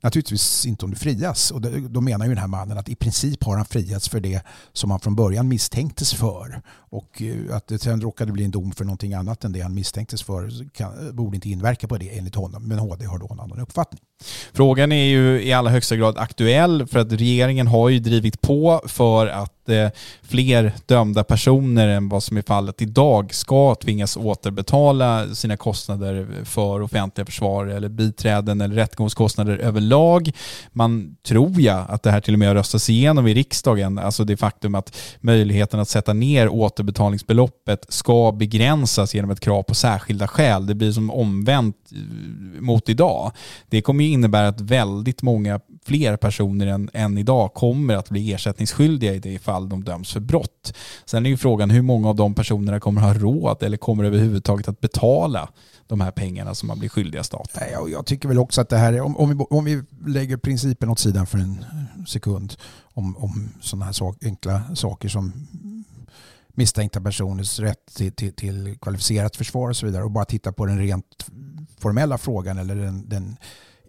[0.00, 1.50] naturligtvis inte om du frias.
[1.50, 4.42] Och då menar ju den här mannen att i princip har han friats för det
[4.72, 6.62] som han från början misstänktes för.
[6.90, 9.74] Och eh, att det sen råkade bli en dom för någonting annat än det han
[9.74, 12.68] misstänktes för kan, borde inte inverka på det enligt honom.
[12.68, 14.00] Men HD har då en annan uppfattning.
[14.52, 18.82] Frågan är ju i allra högsta grad aktuell för att regeringen har ju drivit på
[18.86, 19.88] för att eh,
[20.22, 26.82] fler dömda personer än vad som är fallet idag ska tvingas återbetala sina kostnader för
[26.82, 30.30] offentliga försvar eller biträden eller rättegångskostnader överlag.
[30.72, 34.24] Man tror ja att det här till och med har röstats igenom i riksdagen, alltså
[34.24, 40.28] det faktum att möjligheten att sätta ner återbetalningsbeloppet ska begränsas genom ett krav på särskilda
[40.28, 40.66] skäl.
[40.66, 43.32] Det blir som omvänt eh, mot idag.
[43.68, 48.32] Det kommer ju innebära att väldigt många fler personer än, än idag kommer att bli
[48.32, 50.74] ersättningsskyldiga i det fall de döms för brott.
[51.04, 54.68] Sen är ju frågan hur många av de personerna kommer ha råd eller kommer överhuvudtaget
[54.68, 55.48] att betala
[55.88, 57.62] de här pengarna som man blir skyldiga staten.
[57.72, 60.36] Jag, jag tycker väl också att det här är, om, om, vi, om vi lägger
[60.36, 61.64] principen åt sidan för en
[62.06, 65.32] sekund om, om sådana här sak, enkla saker som
[66.48, 70.66] misstänkta personers rätt till, till, till, kvalificerat försvar och så vidare och bara titta på
[70.66, 71.26] den rent
[71.78, 73.36] formella frågan eller den, den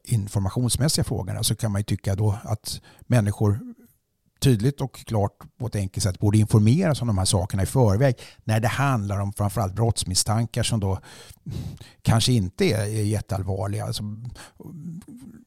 [0.03, 3.59] informationsmässiga frågan så kan man ju tycka då att människor
[4.39, 8.15] tydligt och klart på ett enkelt sätt borde informeras om de här sakerna i förväg
[8.43, 10.99] när det handlar om framförallt brottsmisstankar som då
[12.02, 13.86] kanske inte är, jätteallvarliga.
[13.86, 14.04] Alltså,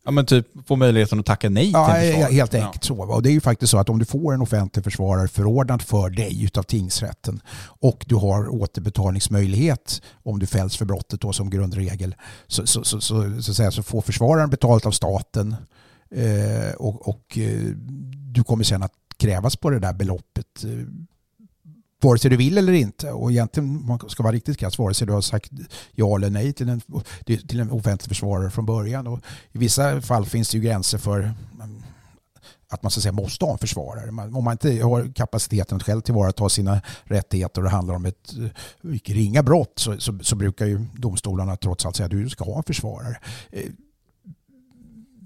[0.05, 2.97] Ja men typ få möjligheten att tacka nej ja, till Ja, helt enkelt så.
[2.97, 6.11] Och det är ju faktiskt så att om du får en offentlig försvarare förordnad för
[6.11, 12.15] dig utav tingsrätten och du har återbetalningsmöjlighet om du fälls för brottet då som grundregel
[12.47, 15.57] så, så, så, så, så, så, så får försvararen betalt av staten
[16.15, 17.61] eh, och, och eh,
[18.33, 20.87] du kommer sen att krävas på det där beloppet eh,
[22.03, 23.11] vare sig du vill eller inte.
[23.11, 25.51] Och egentligen, man ska vara riktigt krass, vare sig du har sagt
[25.93, 26.81] ja eller nej till en,
[27.25, 29.07] till en offentlig försvarare från början.
[29.07, 29.21] Och
[29.53, 31.83] I vissa fall finns det ju gränser för mm,
[32.69, 34.09] att man så att säga, måste ha en försvarare.
[34.09, 38.33] Om man inte har kapaciteten att själv tillvarata sina rättigheter och det handlar om ett
[38.83, 42.45] eh, ringa brott så, så, så, brukar ju domstolarna trots allt säga att du ska
[42.45, 43.17] ha en försvarare.
[43.51, 43.63] Eh,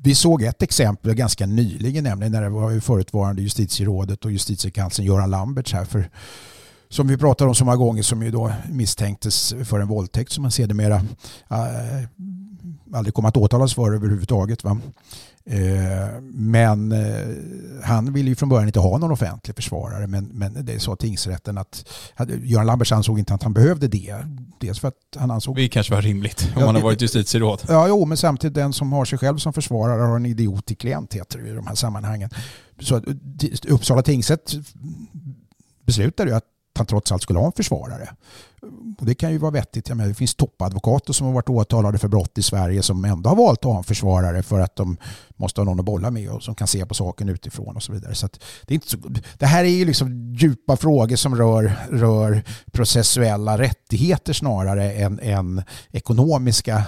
[0.07, 5.31] vi såg ett exempel ganska nyligen, nämligen när det var förutvarande justitierådet och justitiekanslern Göran
[5.31, 6.11] Lamberts här för
[6.89, 10.43] som vi pratade om så många gånger som ju då misstänktes för en våldtäkt som
[10.43, 10.97] man sedermera
[11.51, 12.09] äh,
[12.93, 14.65] aldrig kom att åtalas för överhuvudtaget.
[14.65, 14.79] Va?
[15.51, 17.27] Eh, men eh,
[17.85, 21.59] han ville ju från början inte ha någon offentlig försvarare men, men det sa tingsrätten
[21.59, 21.85] att
[22.43, 24.17] Göran Lamberts ansåg inte att han behövde det.
[24.61, 25.57] Dels för att han ansåg...
[25.57, 27.63] Det kanske var rimligt om ja, man har varit justitieråd.
[27.69, 30.75] Ja, jo, men samtidigt den som har sig själv som försvarare har en idiot i
[30.75, 32.31] klient heter det i de här sammanhangen.
[32.81, 33.03] Så
[33.69, 34.53] Uppsala tingsrätt
[35.87, 36.45] beslutade ju att
[36.77, 38.09] han trots allt skulle ha en försvarare.
[38.99, 39.89] Och det kan ju vara vettigt.
[39.89, 43.31] Jag menar, det finns toppadvokater som har varit åtalade för brott i Sverige som ändå
[43.31, 44.97] har valt att ha en försvarare för att de
[45.37, 47.93] måste ha någon att bolla med och som kan se på saken utifrån och så
[47.93, 48.15] vidare.
[48.15, 48.29] Så
[48.67, 48.99] det, är inte så,
[49.39, 55.63] det här är ju liksom djupa frågor som rör, rör processuella rättigheter snarare än, än
[55.91, 56.85] ekonomiska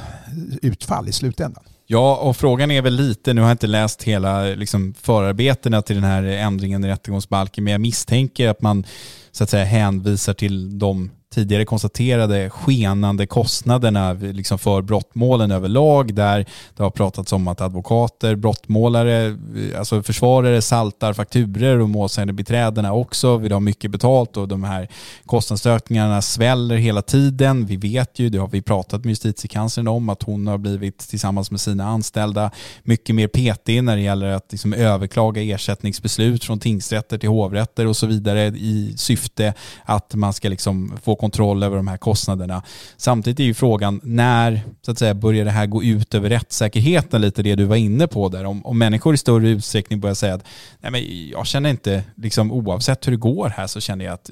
[0.63, 1.65] utfall i slutändan.
[1.91, 5.97] Ja, och frågan är väl lite, nu har jag inte läst hela liksom, förarbetena till
[5.97, 8.85] den här ändringen i rättegångsbalken, men jag misstänker att man
[9.33, 16.47] så att säga hänvisar till de tidigare konstaterade skenande kostnaderna liksom för brottmålen överlag där
[16.77, 19.39] det har pratats om att advokater, brottmålare,
[19.79, 24.89] alltså försvarare saltar fakturer och målsägandebiträdena också vill ha mycket betalt och de här
[25.27, 27.67] kostnadsökningarna sväller hela tiden.
[27.67, 31.51] Vi vet ju, det har vi pratat med justitiekanslern om, att hon har blivit tillsammans
[31.51, 32.51] med sina anställda
[32.83, 37.97] mycket mer petig när det gäller att liksom överklaga ersättningsbeslut från tingsrätter till hovrätter och
[37.97, 42.63] så vidare i syfte att man ska liksom få kontroll över de här kostnaderna.
[42.97, 47.21] Samtidigt är ju frågan när så att säga, börjar det här gå ut över rättssäkerheten
[47.21, 48.45] lite det du var inne på där.
[48.45, 50.45] Om, om människor i större utsträckning börjar säga att
[50.81, 54.31] Nej, men jag känner inte, liksom, oavsett hur det går här så känner jag att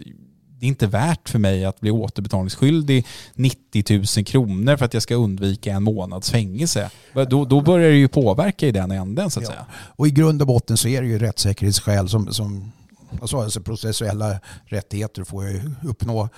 [0.61, 5.03] det är inte värt för mig att bli återbetalningsskyldig 90 000 kronor för att jag
[5.03, 6.91] ska undvika en månads fängelse.
[7.31, 9.51] Då, då börjar det ju påverka i den änden så att ja.
[9.51, 9.67] säga.
[9.73, 12.73] Och i grund och botten så är det ju rättssäkerhetsskäl som, som
[13.21, 16.29] alltså, alltså processuella rättigheter får ju uppnå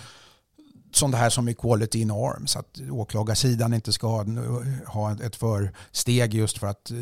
[0.92, 4.24] som det här som equality in arms, att åklagarsidan inte ska ha,
[4.86, 6.96] ha ett försteg just för att eh,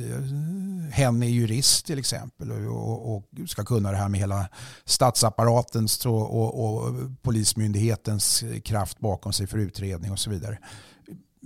[0.90, 4.48] hen är jurist till exempel och, och, ska kunna det här med hela
[4.84, 10.58] statsapparatens och, och, och polismyndighetens kraft bakom sig för utredning och så vidare.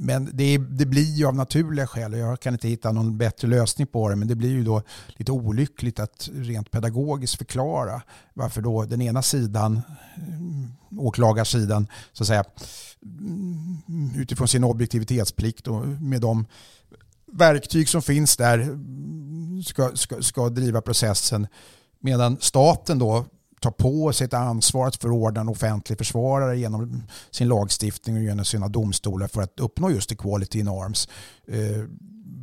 [0.03, 3.49] Men det, det, blir ju av naturliga skäl, och jag kan inte hitta någon bättre
[3.49, 8.03] lösning på det, men det blir ju då lite olyckligt att rent pedagogiskt förklara
[8.35, 9.81] varför då den ena sidan,
[10.17, 12.45] mm, åklagarsidan, så att säga,
[13.03, 16.47] mm, utifrån sin objektivitetsplikt och med de
[17.33, 21.47] verktyg som finns där mm, ska, ska, ska driva processen.
[21.99, 23.25] Medan staten då
[23.61, 28.44] tar på sig ett ansvar att förordna en offentlig försvarare genom sin lagstiftning och genom
[28.44, 31.09] sina domstolar för att uppnå just equality in arms.
[31.49, 31.85] Eh,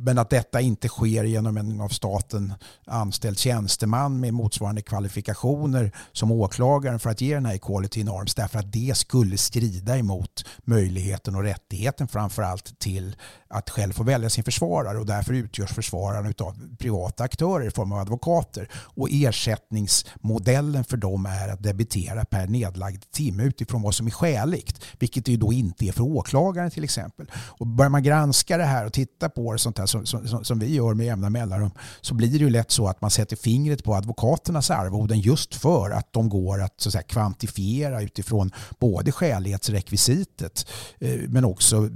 [0.00, 2.54] men att detta inte sker genom en av staten
[2.86, 8.58] anställd tjänsteman med motsvarande kvalifikationer som åklagaren för att ge den här equality norms därför
[8.58, 13.16] att det skulle strida emot möjligheten och rättigheten framförallt till
[13.48, 17.92] att själv få välja sin försvarare och därför utgörs försvararen av privata aktörer i form
[17.92, 24.06] av advokater och ersättningsmodellen för dem är att debitera per nedlagd timme utifrån vad som
[24.06, 27.30] är skäligt vilket det ju då inte är för åklagaren till exempel.
[27.34, 30.58] Och börjar man granska det här och titta på det sånt här som, som, som
[30.58, 33.84] vi gör med jämna mellanrum så blir det ju lätt så att man sätter fingret
[33.84, 39.12] på advokaternas arvoden just för att de går att, så att säga, kvantifiera utifrån både
[39.12, 40.66] skälighetsrekvisitet
[40.98, 41.88] eh, men också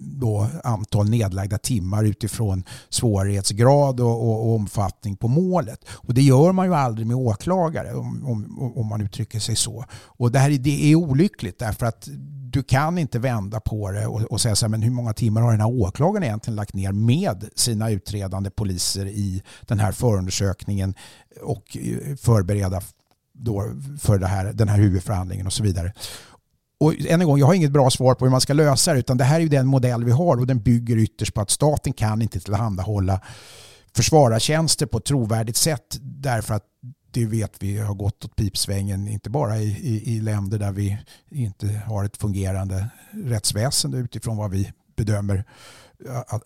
[0.00, 5.84] då antal nedlagda timmar utifrån svårighetsgrad och, och, och, omfattning på målet.
[5.90, 9.84] Och det gör man ju aldrig med åklagare om, om, om man uttrycker sig så.
[9.92, 12.08] Och det här det är olyckligt därför att
[12.52, 15.40] du kan inte vända på det och, och säga så här, men hur många timmar
[15.40, 20.94] har den här åklagaren egentligen lagt ner med sina utredande poliser i den här förundersökningen
[21.42, 22.82] och eh, förbereda
[23.32, 25.92] då för det här, den här huvudförhandlingen och så vidare.
[26.80, 28.98] Och än en gång, jag har inget bra svar på hur man ska lösa det
[28.98, 31.50] utan det här är ju den modell vi har och den bygger ytterst på att
[31.50, 33.20] staten kan inte tillhandahålla
[33.94, 36.64] försvarartjänster på ett trovärdigt sätt därför att
[37.10, 40.98] det vet vi har gått åt pipsvängen, inte bara i, i, i länder där vi
[41.30, 45.44] inte har ett fungerande rättsväsende utifrån vad vi bedömer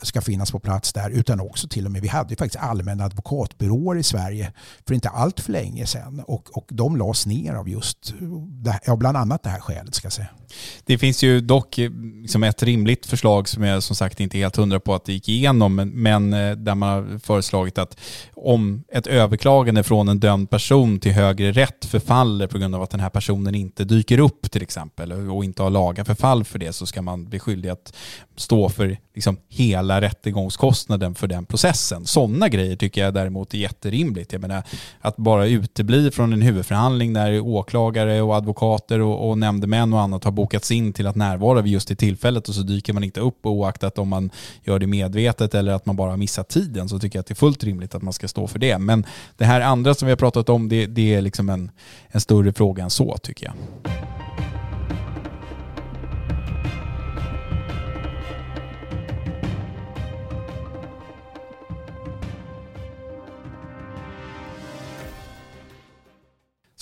[0.03, 3.05] ska finnas på plats där utan också till och med, vi hade ju faktiskt allmänna
[3.05, 4.53] advokatbyråer i Sverige
[4.87, 8.15] för inte allt för länge sedan och, och de lades ner av just,
[8.87, 10.29] ja, bland annat det här skälet ska jag säga.
[10.85, 11.91] Det finns ju dock eh,
[12.23, 15.13] liksom ett rimligt förslag som jag som sagt inte är helt hundra på att det
[15.13, 17.97] gick igenom, men, men eh, där man har föreslagit att
[18.35, 22.91] om ett överklagande från en dömd person till högre rätt förfaller på grund av att
[22.91, 26.73] den här personen inte dyker upp till exempel och inte har laga förfall för det
[26.73, 27.95] så ska man bli skyldig att
[28.37, 32.07] stå för liksom hela rättegångskostnaden för den processen.
[32.07, 34.33] Sådana grejer tycker jag däremot är jätterimligt.
[34.33, 34.63] Jag menar,
[35.01, 40.25] att bara utebli från en huvudförhandling när åklagare och advokater och, och nämndemän och annat
[40.25, 43.21] har bokats in till att närvara vid just det tillfället och så dyker man inte
[43.21, 44.31] upp oaktat om man
[44.65, 47.33] gör det medvetet eller att man bara missar missat tiden så tycker jag att det
[47.33, 48.79] är fullt rimligt att man ska stå för det.
[48.79, 51.71] Men det här andra som vi har pratat om det, det är liksom en,
[52.09, 53.55] en större fråga än så tycker jag.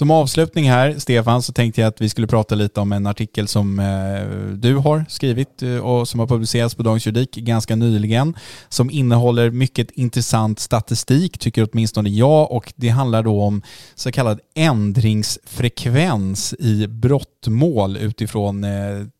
[0.02, 3.48] Som avslutning här, Stefan, så tänkte jag att vi skulle prata lite om en artikel
[3.48, 8.34] som eh, du har skrivit eh, och som har publicerats på Dagens Juridik ganska nyligen,
[8.68, 13.62] som innehåller mycket intressant statistik, tycker åtminstone jag, och det handlar då om
[13.94, 18.70] så kallad ändringsfrekvens i brottmål utifrån eh,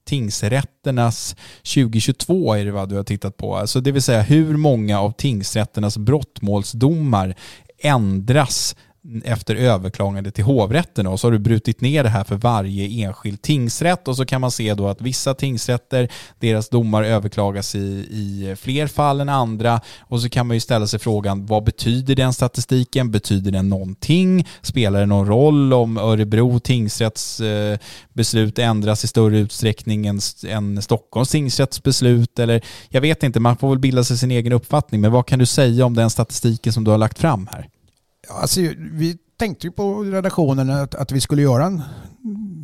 [0.07, 1.37] tingsrätternas
[1.75, 3.57] 2022 är det vad du har tittat på.
[3.57, 7.35] Alltså det vill säga hur många av tingsrätternas brottmålsdomar
[7.83, 8.77] ändras
[9.25, 13.43] efter överklagande till hovrätten och så har du brutit ner det här för varje enskild
[13.43, 17.79] tingsrätt och så kan man se då att vissa tingsrätter, deras domar överklagas i,
[18.11, 22.15] i fler fall än andra och så kan man ju ställa sig frågan vad betyder
[22.15, 23.11] den statistiken?
[23.11, 24.49] Betyder den någonting?
[24.63, 27.79] Spelar det någon roll om Örebro tingsrätts eh,
[28.13, 32.39] beslut ändras i större utsträckning än, än Stockholms tingsrätts beslut?
[32.39, 35.39] Eller jag vet inte, man får väl bilda sig sin egen uppfattning men vad kan
[35.39, 37.69] du säga om den statistiken som du har lagt fram här?
[38.29, 41.83] Alltså, vi tänkte ju på redaktionen att, att vi skulle göra en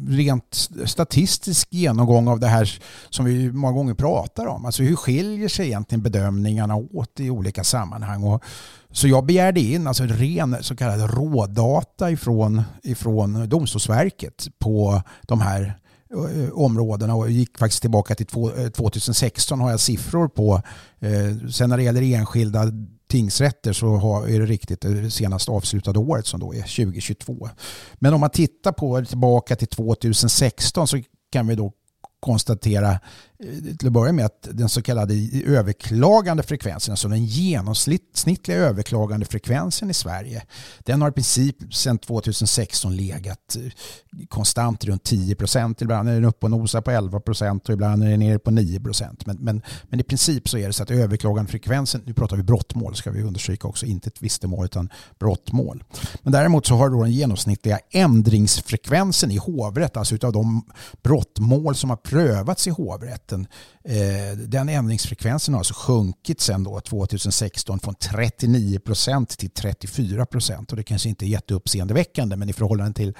[0.08, 4.64] rent statistisk genomgång av det här som vi många gånger pratar om.
[4.64, 8.22] Alltså hur skiljer sig egentligen bedömningarna åt i olika sammanhang?
[8.22, 8.42] Och
[8.90, 15.78] så jag begärde in alltså ren så kallad rådata ifrån, ifrån Domstolsverket på de här
[16.14, 20.62] eh, områdena och gick faktiskt tillbaka till 2016 eh, har jag siffror på.
[21.00, 22.72] Eh, sen när det gäller enskilda
[23.08, 27.48] tingsrätter så är det riktigt det senast avslutade året som då är 2022.
[27.94, 31.72] Men om man tittar på tillbaka till 2016 så kan vi då
[32.20, 33.00] konstatera
[33.44, 35.14] Eh, till att börja med att den så kallade
[35.46, 40.42] överklagande frekvensen, alltså den genomsnittliga överklagande frekvensen i Sverige,
[40.78, 45.82] den har i princip sedan 2016 legat eh, konstant runt 10 procent.
[45.82, 48.50] Ibland är den uppe och nosar på 11 procent och ibland är den nere på
[48.50, 49.26] 9 procent.
[49.26, 52.42] Men, men, men i princip så är det så att överklagande frekvensen, nu pratar vi
[52.42, 55.84] brottmål ska vi understryka också, inte tvistemål utan brottmål.
[56.22, 60.62] Men däremot så har då den genomsnittliga ändringsfrekvensen i hovrätt, alltså utav de
[61.02, 63.46] brottmål som har prövats i hovrätt, hastigheten.
[63.84, 70.70] Eh, den ändringsfrekvensen har alltså sjunkit sedan då 2016 från 39 procent till 34 procent.
[70.70, 73.14] Och det kanske inte är jätteuppseendeväckande men i förhållande till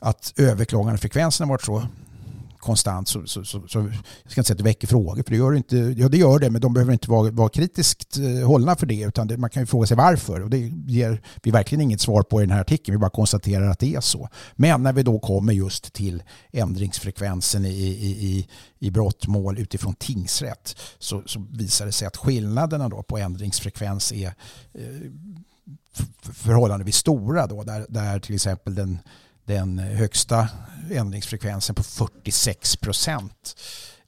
[0.00, 1.86] att överklagandefrekvensen har varit så
[2.58, 5.36] konstant så, så, så, så, jag ska inte säga att det väcker frågor för det
[5.36, 5.76] gör det inte.
[5.76, 9.00] Ja det gör det men de behöver inte vara, vara kritiskt eh, hållna för det
[9.00, 12.22] utan det, man kan ju fråga sig varför och det ger vi verkligen inget svar
[12.22, 12.94] på i den här artikeln.
[12.94, 14.28] Vi bara konstaterar att det är så.
[14.56, 20.76] Men när vi då kommer just till ändringsfrekvensen i, i, i, i brottmål utifrån tingsrätt
[20.98, 24.34] så, så visar det sig att skillnaderna då på ändringsfrekvens är
[24.74, 25.10] eh,
[26.22, 28.98] förhållandevis stora då där, där till exempel den
[29.48, 30.48] den högsta
[30.90, 33.56] ändringsfrekvensen på 46 procent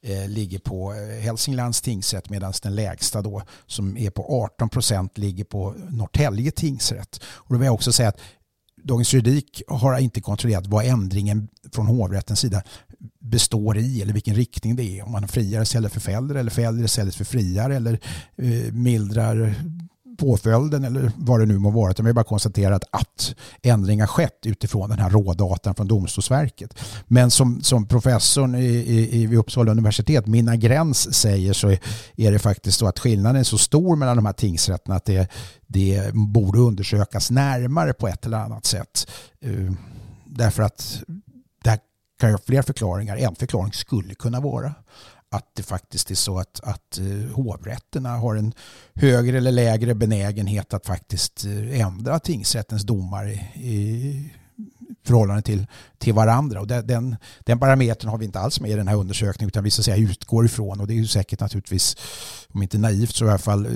[0.01, 5.17] eh, ligger på eh, Hälsinglands tingsrätt medan den lägsta då som är på 18 procent
[5.17, 7.23] ligger på Norrtälje tingsrätt.
[7.23, 8.19] Och då vill jag också säga att
[8.83, 12.63] Dagens Juridik har inte kontrollerat vad ändringen från hovrättens sida
[13.19, 15.05] består i eller vilken riktning det är.
[15.05, 17.99] Om man friar istället för fäller eller fäller istället för friar eller
[18.35, 19.55] eh, mildrar
[20.21, 21.91] påföljden eller vad det nu må vara.
[21.91, 26.79] Utan vi har bara konstaterat att ändringar skett utifrån den här rådatan från Domstolsverket.
[27.07, 28.65] Men som, som professorn i,
[29.11, 31.69] i, vid Uppsala universitet, Minna Gräns, säger så
[32.15, 35.31] är det faktiskt så att skillnaden är så stor mellan de här tingsrätterna att det,
[35.67, 39.07] det borde undersökas närmare på ett eller annat sätt.
[39.45, 39.71] Uh,
[40.25, 41.01] därför att
[41.63, 41.79] det
[42.19, 43.17] kan ju ha fler förklaringar.
[43.17, 44.73] En förklaring skulle kunna vara
[45.31, 48.53] att det faktiskt är så att, att eh, hovrätterna har en
[48.93, 54.33] högre eller lägre benägenhet att faktiskt eh, ändra tingsrättens domar i, i
[55.03, 56.61] förhållande till, till varandra.
[56.61, 59.71] Och den, den parametern har vi inte alls med i den här undersökningen utan vi
[59.71, 61.97] så säga utgår ifrån och det är ju säkert naturligtvis,
[62.53, 63.71] om inte naivt så i alla fall eh,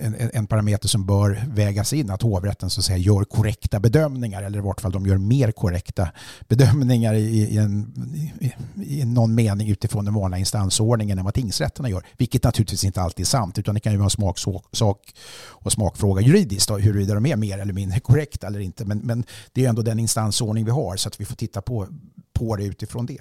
[0.00, 4.42] en, en, parameter som bör vägas in att hovrätten så att säga gör korrekta bedömningar
[4.42, 6.08] eller i vart fall de gör mer korrekta
[6.48, 7.92] bedömningar i, i, en,
[8.40, 8.52] i,
[9.00, 12.06] i någon mening utifrån den vanliga instansordningen än vad tingsrätterna gör.
[12.16, 15.14] Vilket naturligtvis inte alltid är sant utan det kan ju vara en smaksak
[15.62, 18.84] och smakfråga juridiskt då, huruvida de är mer eller mindre korrekta eller inte.
[18.84, 21.88] Men, men det är ändå den instansordning vi har så att vi får titta på,
[22.32, 23.18] på det utifrån det.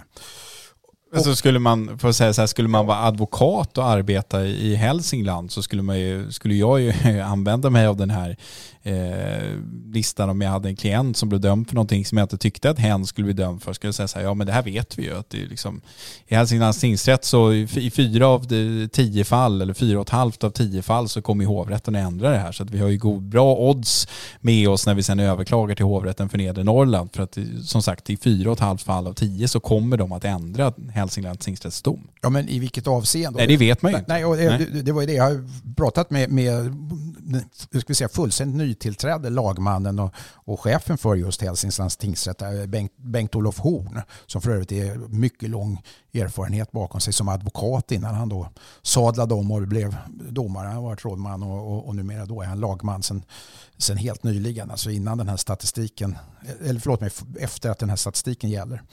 [1.15, 4.75] Alltså skulle man, för att säga så här, skulle man vara advokat och arbeta i
[4.75, 8.37] Hälsingland så skulle, man ju, skulle jag ju använda mig av den här
[8.83, 9.57] eh,
[9.93, 12.69] listan om jag hade en klient som blev dömd för någonting som jag inte tyckte
[12.69, 13.73] att hen skulle bli dömd för.
[13.73, 15.47] Skulle jag säga så här, ja men det här vet vi ju att det är
[15.47, 15.81] liksom,
[16.27, 18.47] i Hälsinglands tingsrätt så i, i fyra av
[18.87, 22.29] tio fall eller fyra och ett halvt av tio fall så kommer hovrätten att ändra
[22.29, 22.51] det här.
[22.51, 24.07] Så att vi har ju god, bra odds
[24.41, 27.09] med oss när vi sen överklagar till hovrätten för nedre Norrland.
[27.13, 30.11] För att som sagt i fyra och ett halvt fall av tio så kommer de
[30.11, 32.07] att ändra Hälsinglands tingsrätts dom.
[32.21, 33.37] Ja men i vilket avseende?
[33.37, 34.13] Nej det vet man ju inte.
[34.13, 34.83] Nej, och det, nej.
[34.83, 35.45] det var ju det jag har
[35.75, 36.73] pratat med, med
[37.57, 42.97] ska vi säga, fullständigt nytillträdde lagmannen och, och chefen för just Hälsinglands tingsrätt, eh, Bengt,
[42.97, 45.81] Bengt-Olof Horn, som för övrigt är mycket lång
[46.13, 48.49] erfarenhet bakom sig som advokat innan han då
[48.81, 49.95] sadlade om och blev
[50.29, 50.67] domare.
[50.67, 53.23] Han varit rådman och, och, och numera då är han lagman sen,
[53.77, 56.17] sen helt nyligen, alltså innan den här statistiken,
[56.65, 58.83] eller förlåt mig, efter att den här statistiken gäller.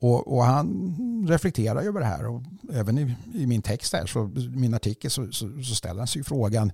[0.00, 2.42] Och, och, han reflekterar över det här och
[2.72, 6.24] även i, i min text här, så, min artikel, så, så, så ställer han sig
[6.24, 6.72] frågan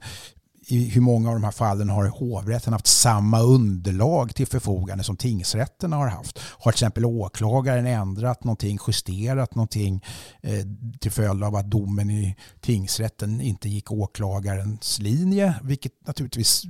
[0.69, 5.17] i hur många av de här fallen har hovrätten haft samma underlag till förfogande som
[5.17, 6.39] tingsrätterna har haft?
[6.39, 10.05] Har till exempel åklagaren ändrat någonting, justerat någonting
[10.41, 10.67] eh,
[11.01, 16.63] till följd av att domen i tingsrätten inte gick åklagarens linje, vilket naturligtvis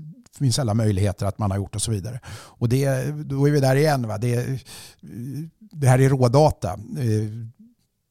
[0.45, 2.21] finns alla möjligheter att man har gjort och så vidare.
[2.29, 4.09] Och det, då är vi där igen.
[4.09, 4.19] Va?
[4.19, 4.61] Det,
[5.61, 6.73] det här är rådata.
[6.73, 7.47] Eh,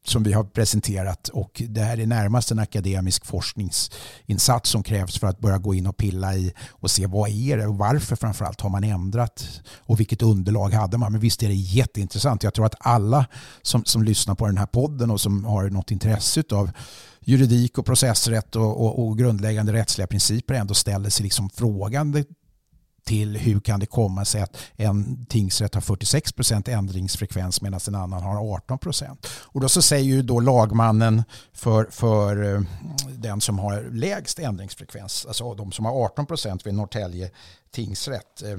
[0.07, 5.27] som vi har presenterat och det här är närmast en akademisk forskningsinsats som krävs för
[5.27, 8.61] att börja gå in och pilla i och se vad är det och varför framförallt
[8.61, 11.11] har man ändrat och vilket underlag hade man.
[11.11, 12.43] Men visst är det jätteintressant.
[12.43, 13.25] Jag tror att alla
[13.61, 16.71] som, som lyssnar på den här podden och som har något intresse av
[17.25, 22.23] juridik och processrätt och, och, och grundläggande rättsliga principer ändå ställer sig liksom frågande
[23.05, 27.95] till hur kan det komma sig att en tingsrätt har 46 procent ändringsfrekvens medan en
[27.95, 29.27] annan har 18 procent.
[29.27, 31.23] Och då så säger ju då lagmannen
[31.53, 32.61] för, för eh,
[33.09, 37.31] den som har lägst ändringsfrekvens, alltså de som har 18 procent vid Norrtälje
[37.71, 38.43] tingsrätt.
[38.43, 38.57] Eh,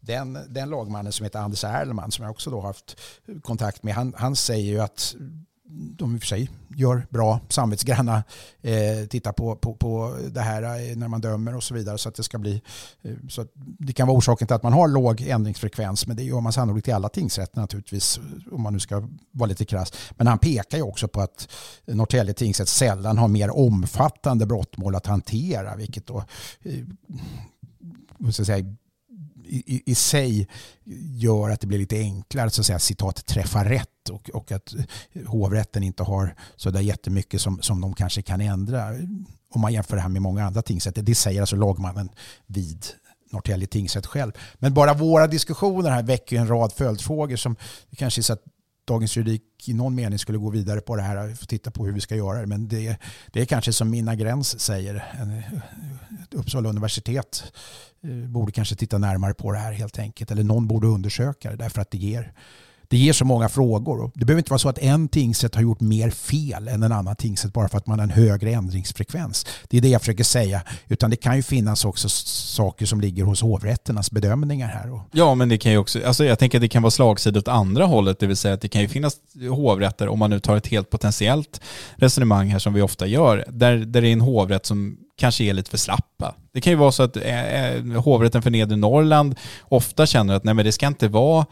[0.00, 3.00] den, den lagmannen som heter Anders Erlman som jag också då har haft
[3.42, 5.14] kontakt med, han, han säger ju att
[5.70, 8.22] de i och för sig gör bra, samvetsgranna,
[8.62, 11.98] eh, tittar på, på, på det här eh, när man dömer och så vidare.
[11.98, 12.62] Så att det ska bli,
[13.02, 16.40] eh, så det kan vara orsaken till att man har låg ändringsfrekvens, men det gör
[16.40, 18.20] man sannolikt i alla tingsrätter naturligtvis,
[18.52, 19.92] om man nu ska vara lite krass.
[20.10, 21.48] Men han pekar ju också på att
[21.86, 26.24] Norrtälje tingsrätt sällan har mer omfattande brottmål att hantera, vilket då
[26.62, 28.64] eh, säga,
[29.48, 30.48] i, i sig
[31.14, 34.52] gör att det blir lite enklare att, så att säga, citat, träffa rätt och, och
[34.52, 34.74] att
[35.26, 38.88] hovrätten inte har så där jättemycket som, som de kanske kan ändra
[39.50, 41.02] om man jämför det här med många andra tingsrätter.
[41.02, 42.08] Det säger alltså lagmannen
[42.46, 42.86] vid
[43.30, 44.32] Norrtälje tingsrätt själv.
[44.54, 47.56] Men bara våra diskussioner här väcker en rad följdfrågor som
[47.96, 48.42] kanske är så att
[48.88, 51.92] Dagens Juridik i någon mening skulle gå vidare på det här och titta på hur
[51.92, 52.46] vi ska göra det.
[52.46, 52.96] Men det,
[53.32, 55.04] det är kanske som Mina Gräns säger,
[56.30, 57.52] Uppsala universitet
[58.02, 60.30] eh, borde kanske titta närmare på det här helt enkelt.
[60.30, 62.32] Eller någon borde undersöka det därför att det ger
[62.90, 64.10] det ger så många frågor.
[64.14, 67.16] Det behöver inte vara så att en tingsrätt har gjort mer fel än en annan
[67.16, 69.46] tingsrätt bara för att man har en högre ändringsfrekvens.
[69.68, 70.62] Det är det jag försöker säga.
[70.88, 75.00] Utan det kan ju finnas också saker som ligger hos hovrätternas bedömningar här.
[75.12, 77.48] Ja, men det kan ju också, alltså jag tänker att det kan vara slagsida åt
[77.48, 79.16] andra hållet, det vill säga att det kan ju finnas
[79.50, 81.60] hovrätter, om man nu tar ett helt potentiellt
[81.96, 85.54] resonemang här som vi ofta gör, där, där det är en hovrätt som kanske är
[85.54, 86.34] lite för slappa.
[86.52, 90.44] Det kan ju vara så att eh, eh hovrätten för nedre Norrland ofta känner att
[90.44, 91.46] nej men det ska inte vara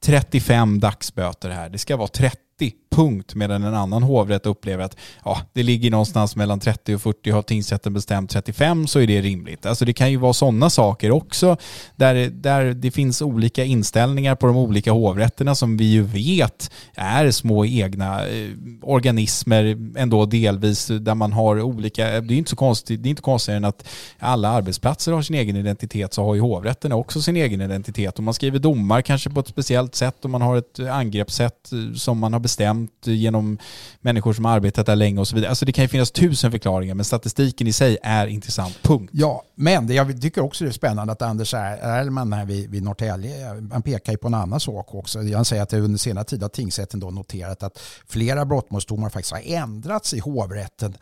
[0.00, 1.68] 35 dagsböter här.
[1.68, 6.36] Det ska vara 30 punkt medan en annan hovrätt upplever att ja, det ligger någonstans
[6.36, 9.66] mellan 30 och 40, har tingsrätten bestämt 35 så är det rimligt.
[9.66, 11.56] Alltså det kan ju vara sådana saker också
[11.96, 17.30] där, där det finns olika inställningar på de olika hovrätterna som vi ju vet är
[17.30, 18.48] små egna eh,
[18.82, 23.22] organismer ändå delvis där man har olika, det är inte så konstigt, det är inte
[23.22, 23.88] konstigare än att
[24.18, 28.24] alla arbetsplatser har sin egen identitet så har ju hovrätterna också sin egen identitet och
[28.24, 32.18] man skriver domar kanske på ett speciellt sätt och man har ett angreppssätt eh, som
[32.18, 33.58] man har bestämt genom
[34.00, 35.48] människor som har arbetat där länge och så vidare.
[35.48, 39.10] Alltså det kan ju finnas tusen förklaringar men statistiken i sig är intressant, punkt.
[39.12, 42.82] Ja, men det, jag tycker också det är spännande att Anders Erlman här vid, vid
[42.82, 45.18] Norrtälje, han pekar ju på en annan sak också.
[45.34, 47.78] Han säger att under senare tid har tingsrätten då noterat att
[48.08, 50.96] flera brottmålsdomar faktiskt har ändrats i hovrätten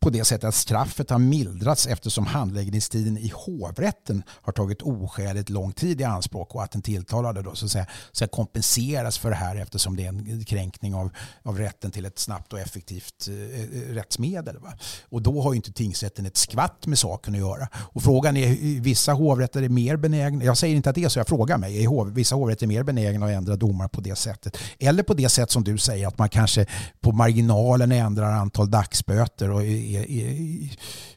[0.00, 5.72] på det sättet att straffet har mildrats eftersom handläggningstiden i hovrätten har tagit oskäligt lång
[5.72, 9.36] tid i anspråk och att den tilltalade då så att säga ska kompenseras för det
[9.36, 11.10] här eftersom det är en kränkning av,
[11.42, 14.58] av rätten till ett snabbt och effektivt eh, eh, rättsmedel.
[14.58, 14.72] Va?
[15.08, 17.68] Och då har ju inte tingsrätten ett skvatt med saken att göra.
[17.74, 21.18] Och frågan är, vissa hovrätter är mer benägna, jag säger inte att det är så,
[21.18, 24.16] jag frågar mig, är hov, vissa hovrätter är mer benägna att ändra domar på det
[24.16, 24.58] sättet?
[24.78, 26.66] Eller på det sätt som du säger, att man kanske
[27.00, 30.68] på marginalen ändrar antal dagsböter och är, är,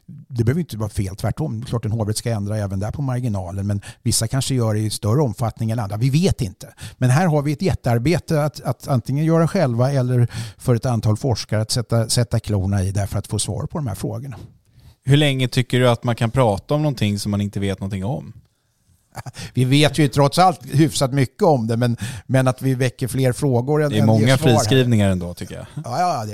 [0.06, 1.64] det behöver inte vara fel, tvärtom.
[1.64, 4.90] Klart en hovrätt ska ändra även där på marginalen, men vissa kanske gör det i
[4.90, 5.96] större omfattning än andra.
[5.96, 6.74] Vi vet inte.
[6.96, 10.28] Men här har vi ett jättearbete att, att antingen göra själva eller
[10.58, 13.78] för ett antal forskare att sätta, sätta klorna i där för att få svar på
[13.78, 14.36] de här frågorna.
[15.04, 18.04] Hur länge tycker du att man kan prata om någonting som man inte vet någonting
[18.04, 18.32] om?
[19.54, 21.96] Vi vet ju trots allt hyfsat mycket om det, men,
[22.26, 23.88] men att vi väcker fler frågor.
[23.88, 25.66] Det är många friskrivningar ändå tycker jag.
[25.84, 26.24] Ja, ja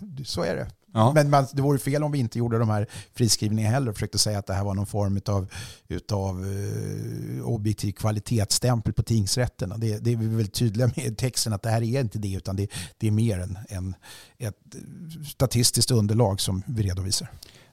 [0.00, 0.66] det, så är det.
[0.96, 1.12] Ja.
[1.14, 4.18] Men man, det vore fel om vi inte gjorde de här friskrivningarna heller och försökte
[4.18, 5.50] säga att det här var någon form av
[5.88, 9.76] utav, uh, objektiv kvalitetsstämpel på tingsrätterna.
[9.76, 12.32] Det, det är vi väl tydliga med i texten att det här är inte det
[12.32, 12.68] utan det,
[12.98, 13.94] det är mer än, än
[14.38, 14.76] ett
[15.28, 17.28] statistiskt underlag som vi redovisar.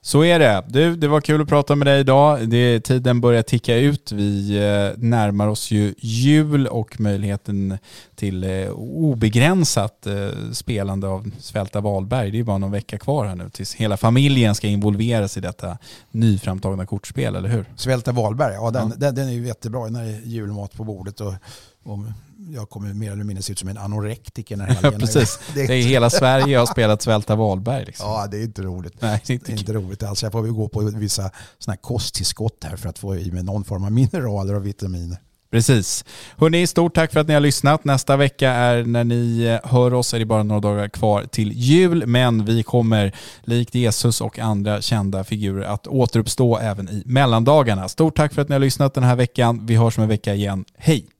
[0.06, 0.64] Så är det.
[0.68, 2.48] Du, det var kul att prata med dig idag.
[2.48, 4.12] Det, tiden börjar ticka ut.
[4.12, 7.78] Vi eh, närmar oss ju jul och möjligheten
[8.14, 12.30] till eh, obegränsat eh, spelande av Svälta Valberg.
[12.30, 15.78] Det är bara någon vecka kvar här nu tills hela familjen ska involveras i detta
[16.10, 17.64] nyframtagna kortspel, eller hur?
[17.76, 18.96] Svälta Valberg, ja den, ja.
[18.96, 21.20] den, den är ju jättebra när det är julmat på bordet.
[21.20, 21.34] Och,
[21.82, 21.98] och
[22.48, 25.38] jag kommer mer eller mindre se ut som en anorektiker när helgen Precis.
[25.54, 27.84] Det är, det är hela Sverige har spelat Svälta Valberg.
[27.84, 28.06] Liksom.
[28.06, 28.94] Ja, det är inte roligt.
[29.00, 30.22] Nej, det är inte, det är inte roligt alls.
[30.22, 33.64] Jag får väl gå på vissa såna kosttillskott här för att få i mig någon
[33.64, 35.18] form av mineraler och vitaminer.
[35.54, 36.04] Precis.
[36.36, 37.84] Hörni, stort tack för att ni har lyssnat.
[37.84, 41.52] Nästa vecka är när ni eh, hör oss är det bara några dagar kvar till
[41.52, 43.12] jul, men vi kommer
[43.44, 47.88] likt Jesus och andra kända figurer att återuppstå även i mellandagarna.
[47.88, 49.66] Stort tack för att ni har lyssnat den här veckan.
[49.66, 50.64] Vi hörs om en vecka igen.
[50.78, 51.13] Hej!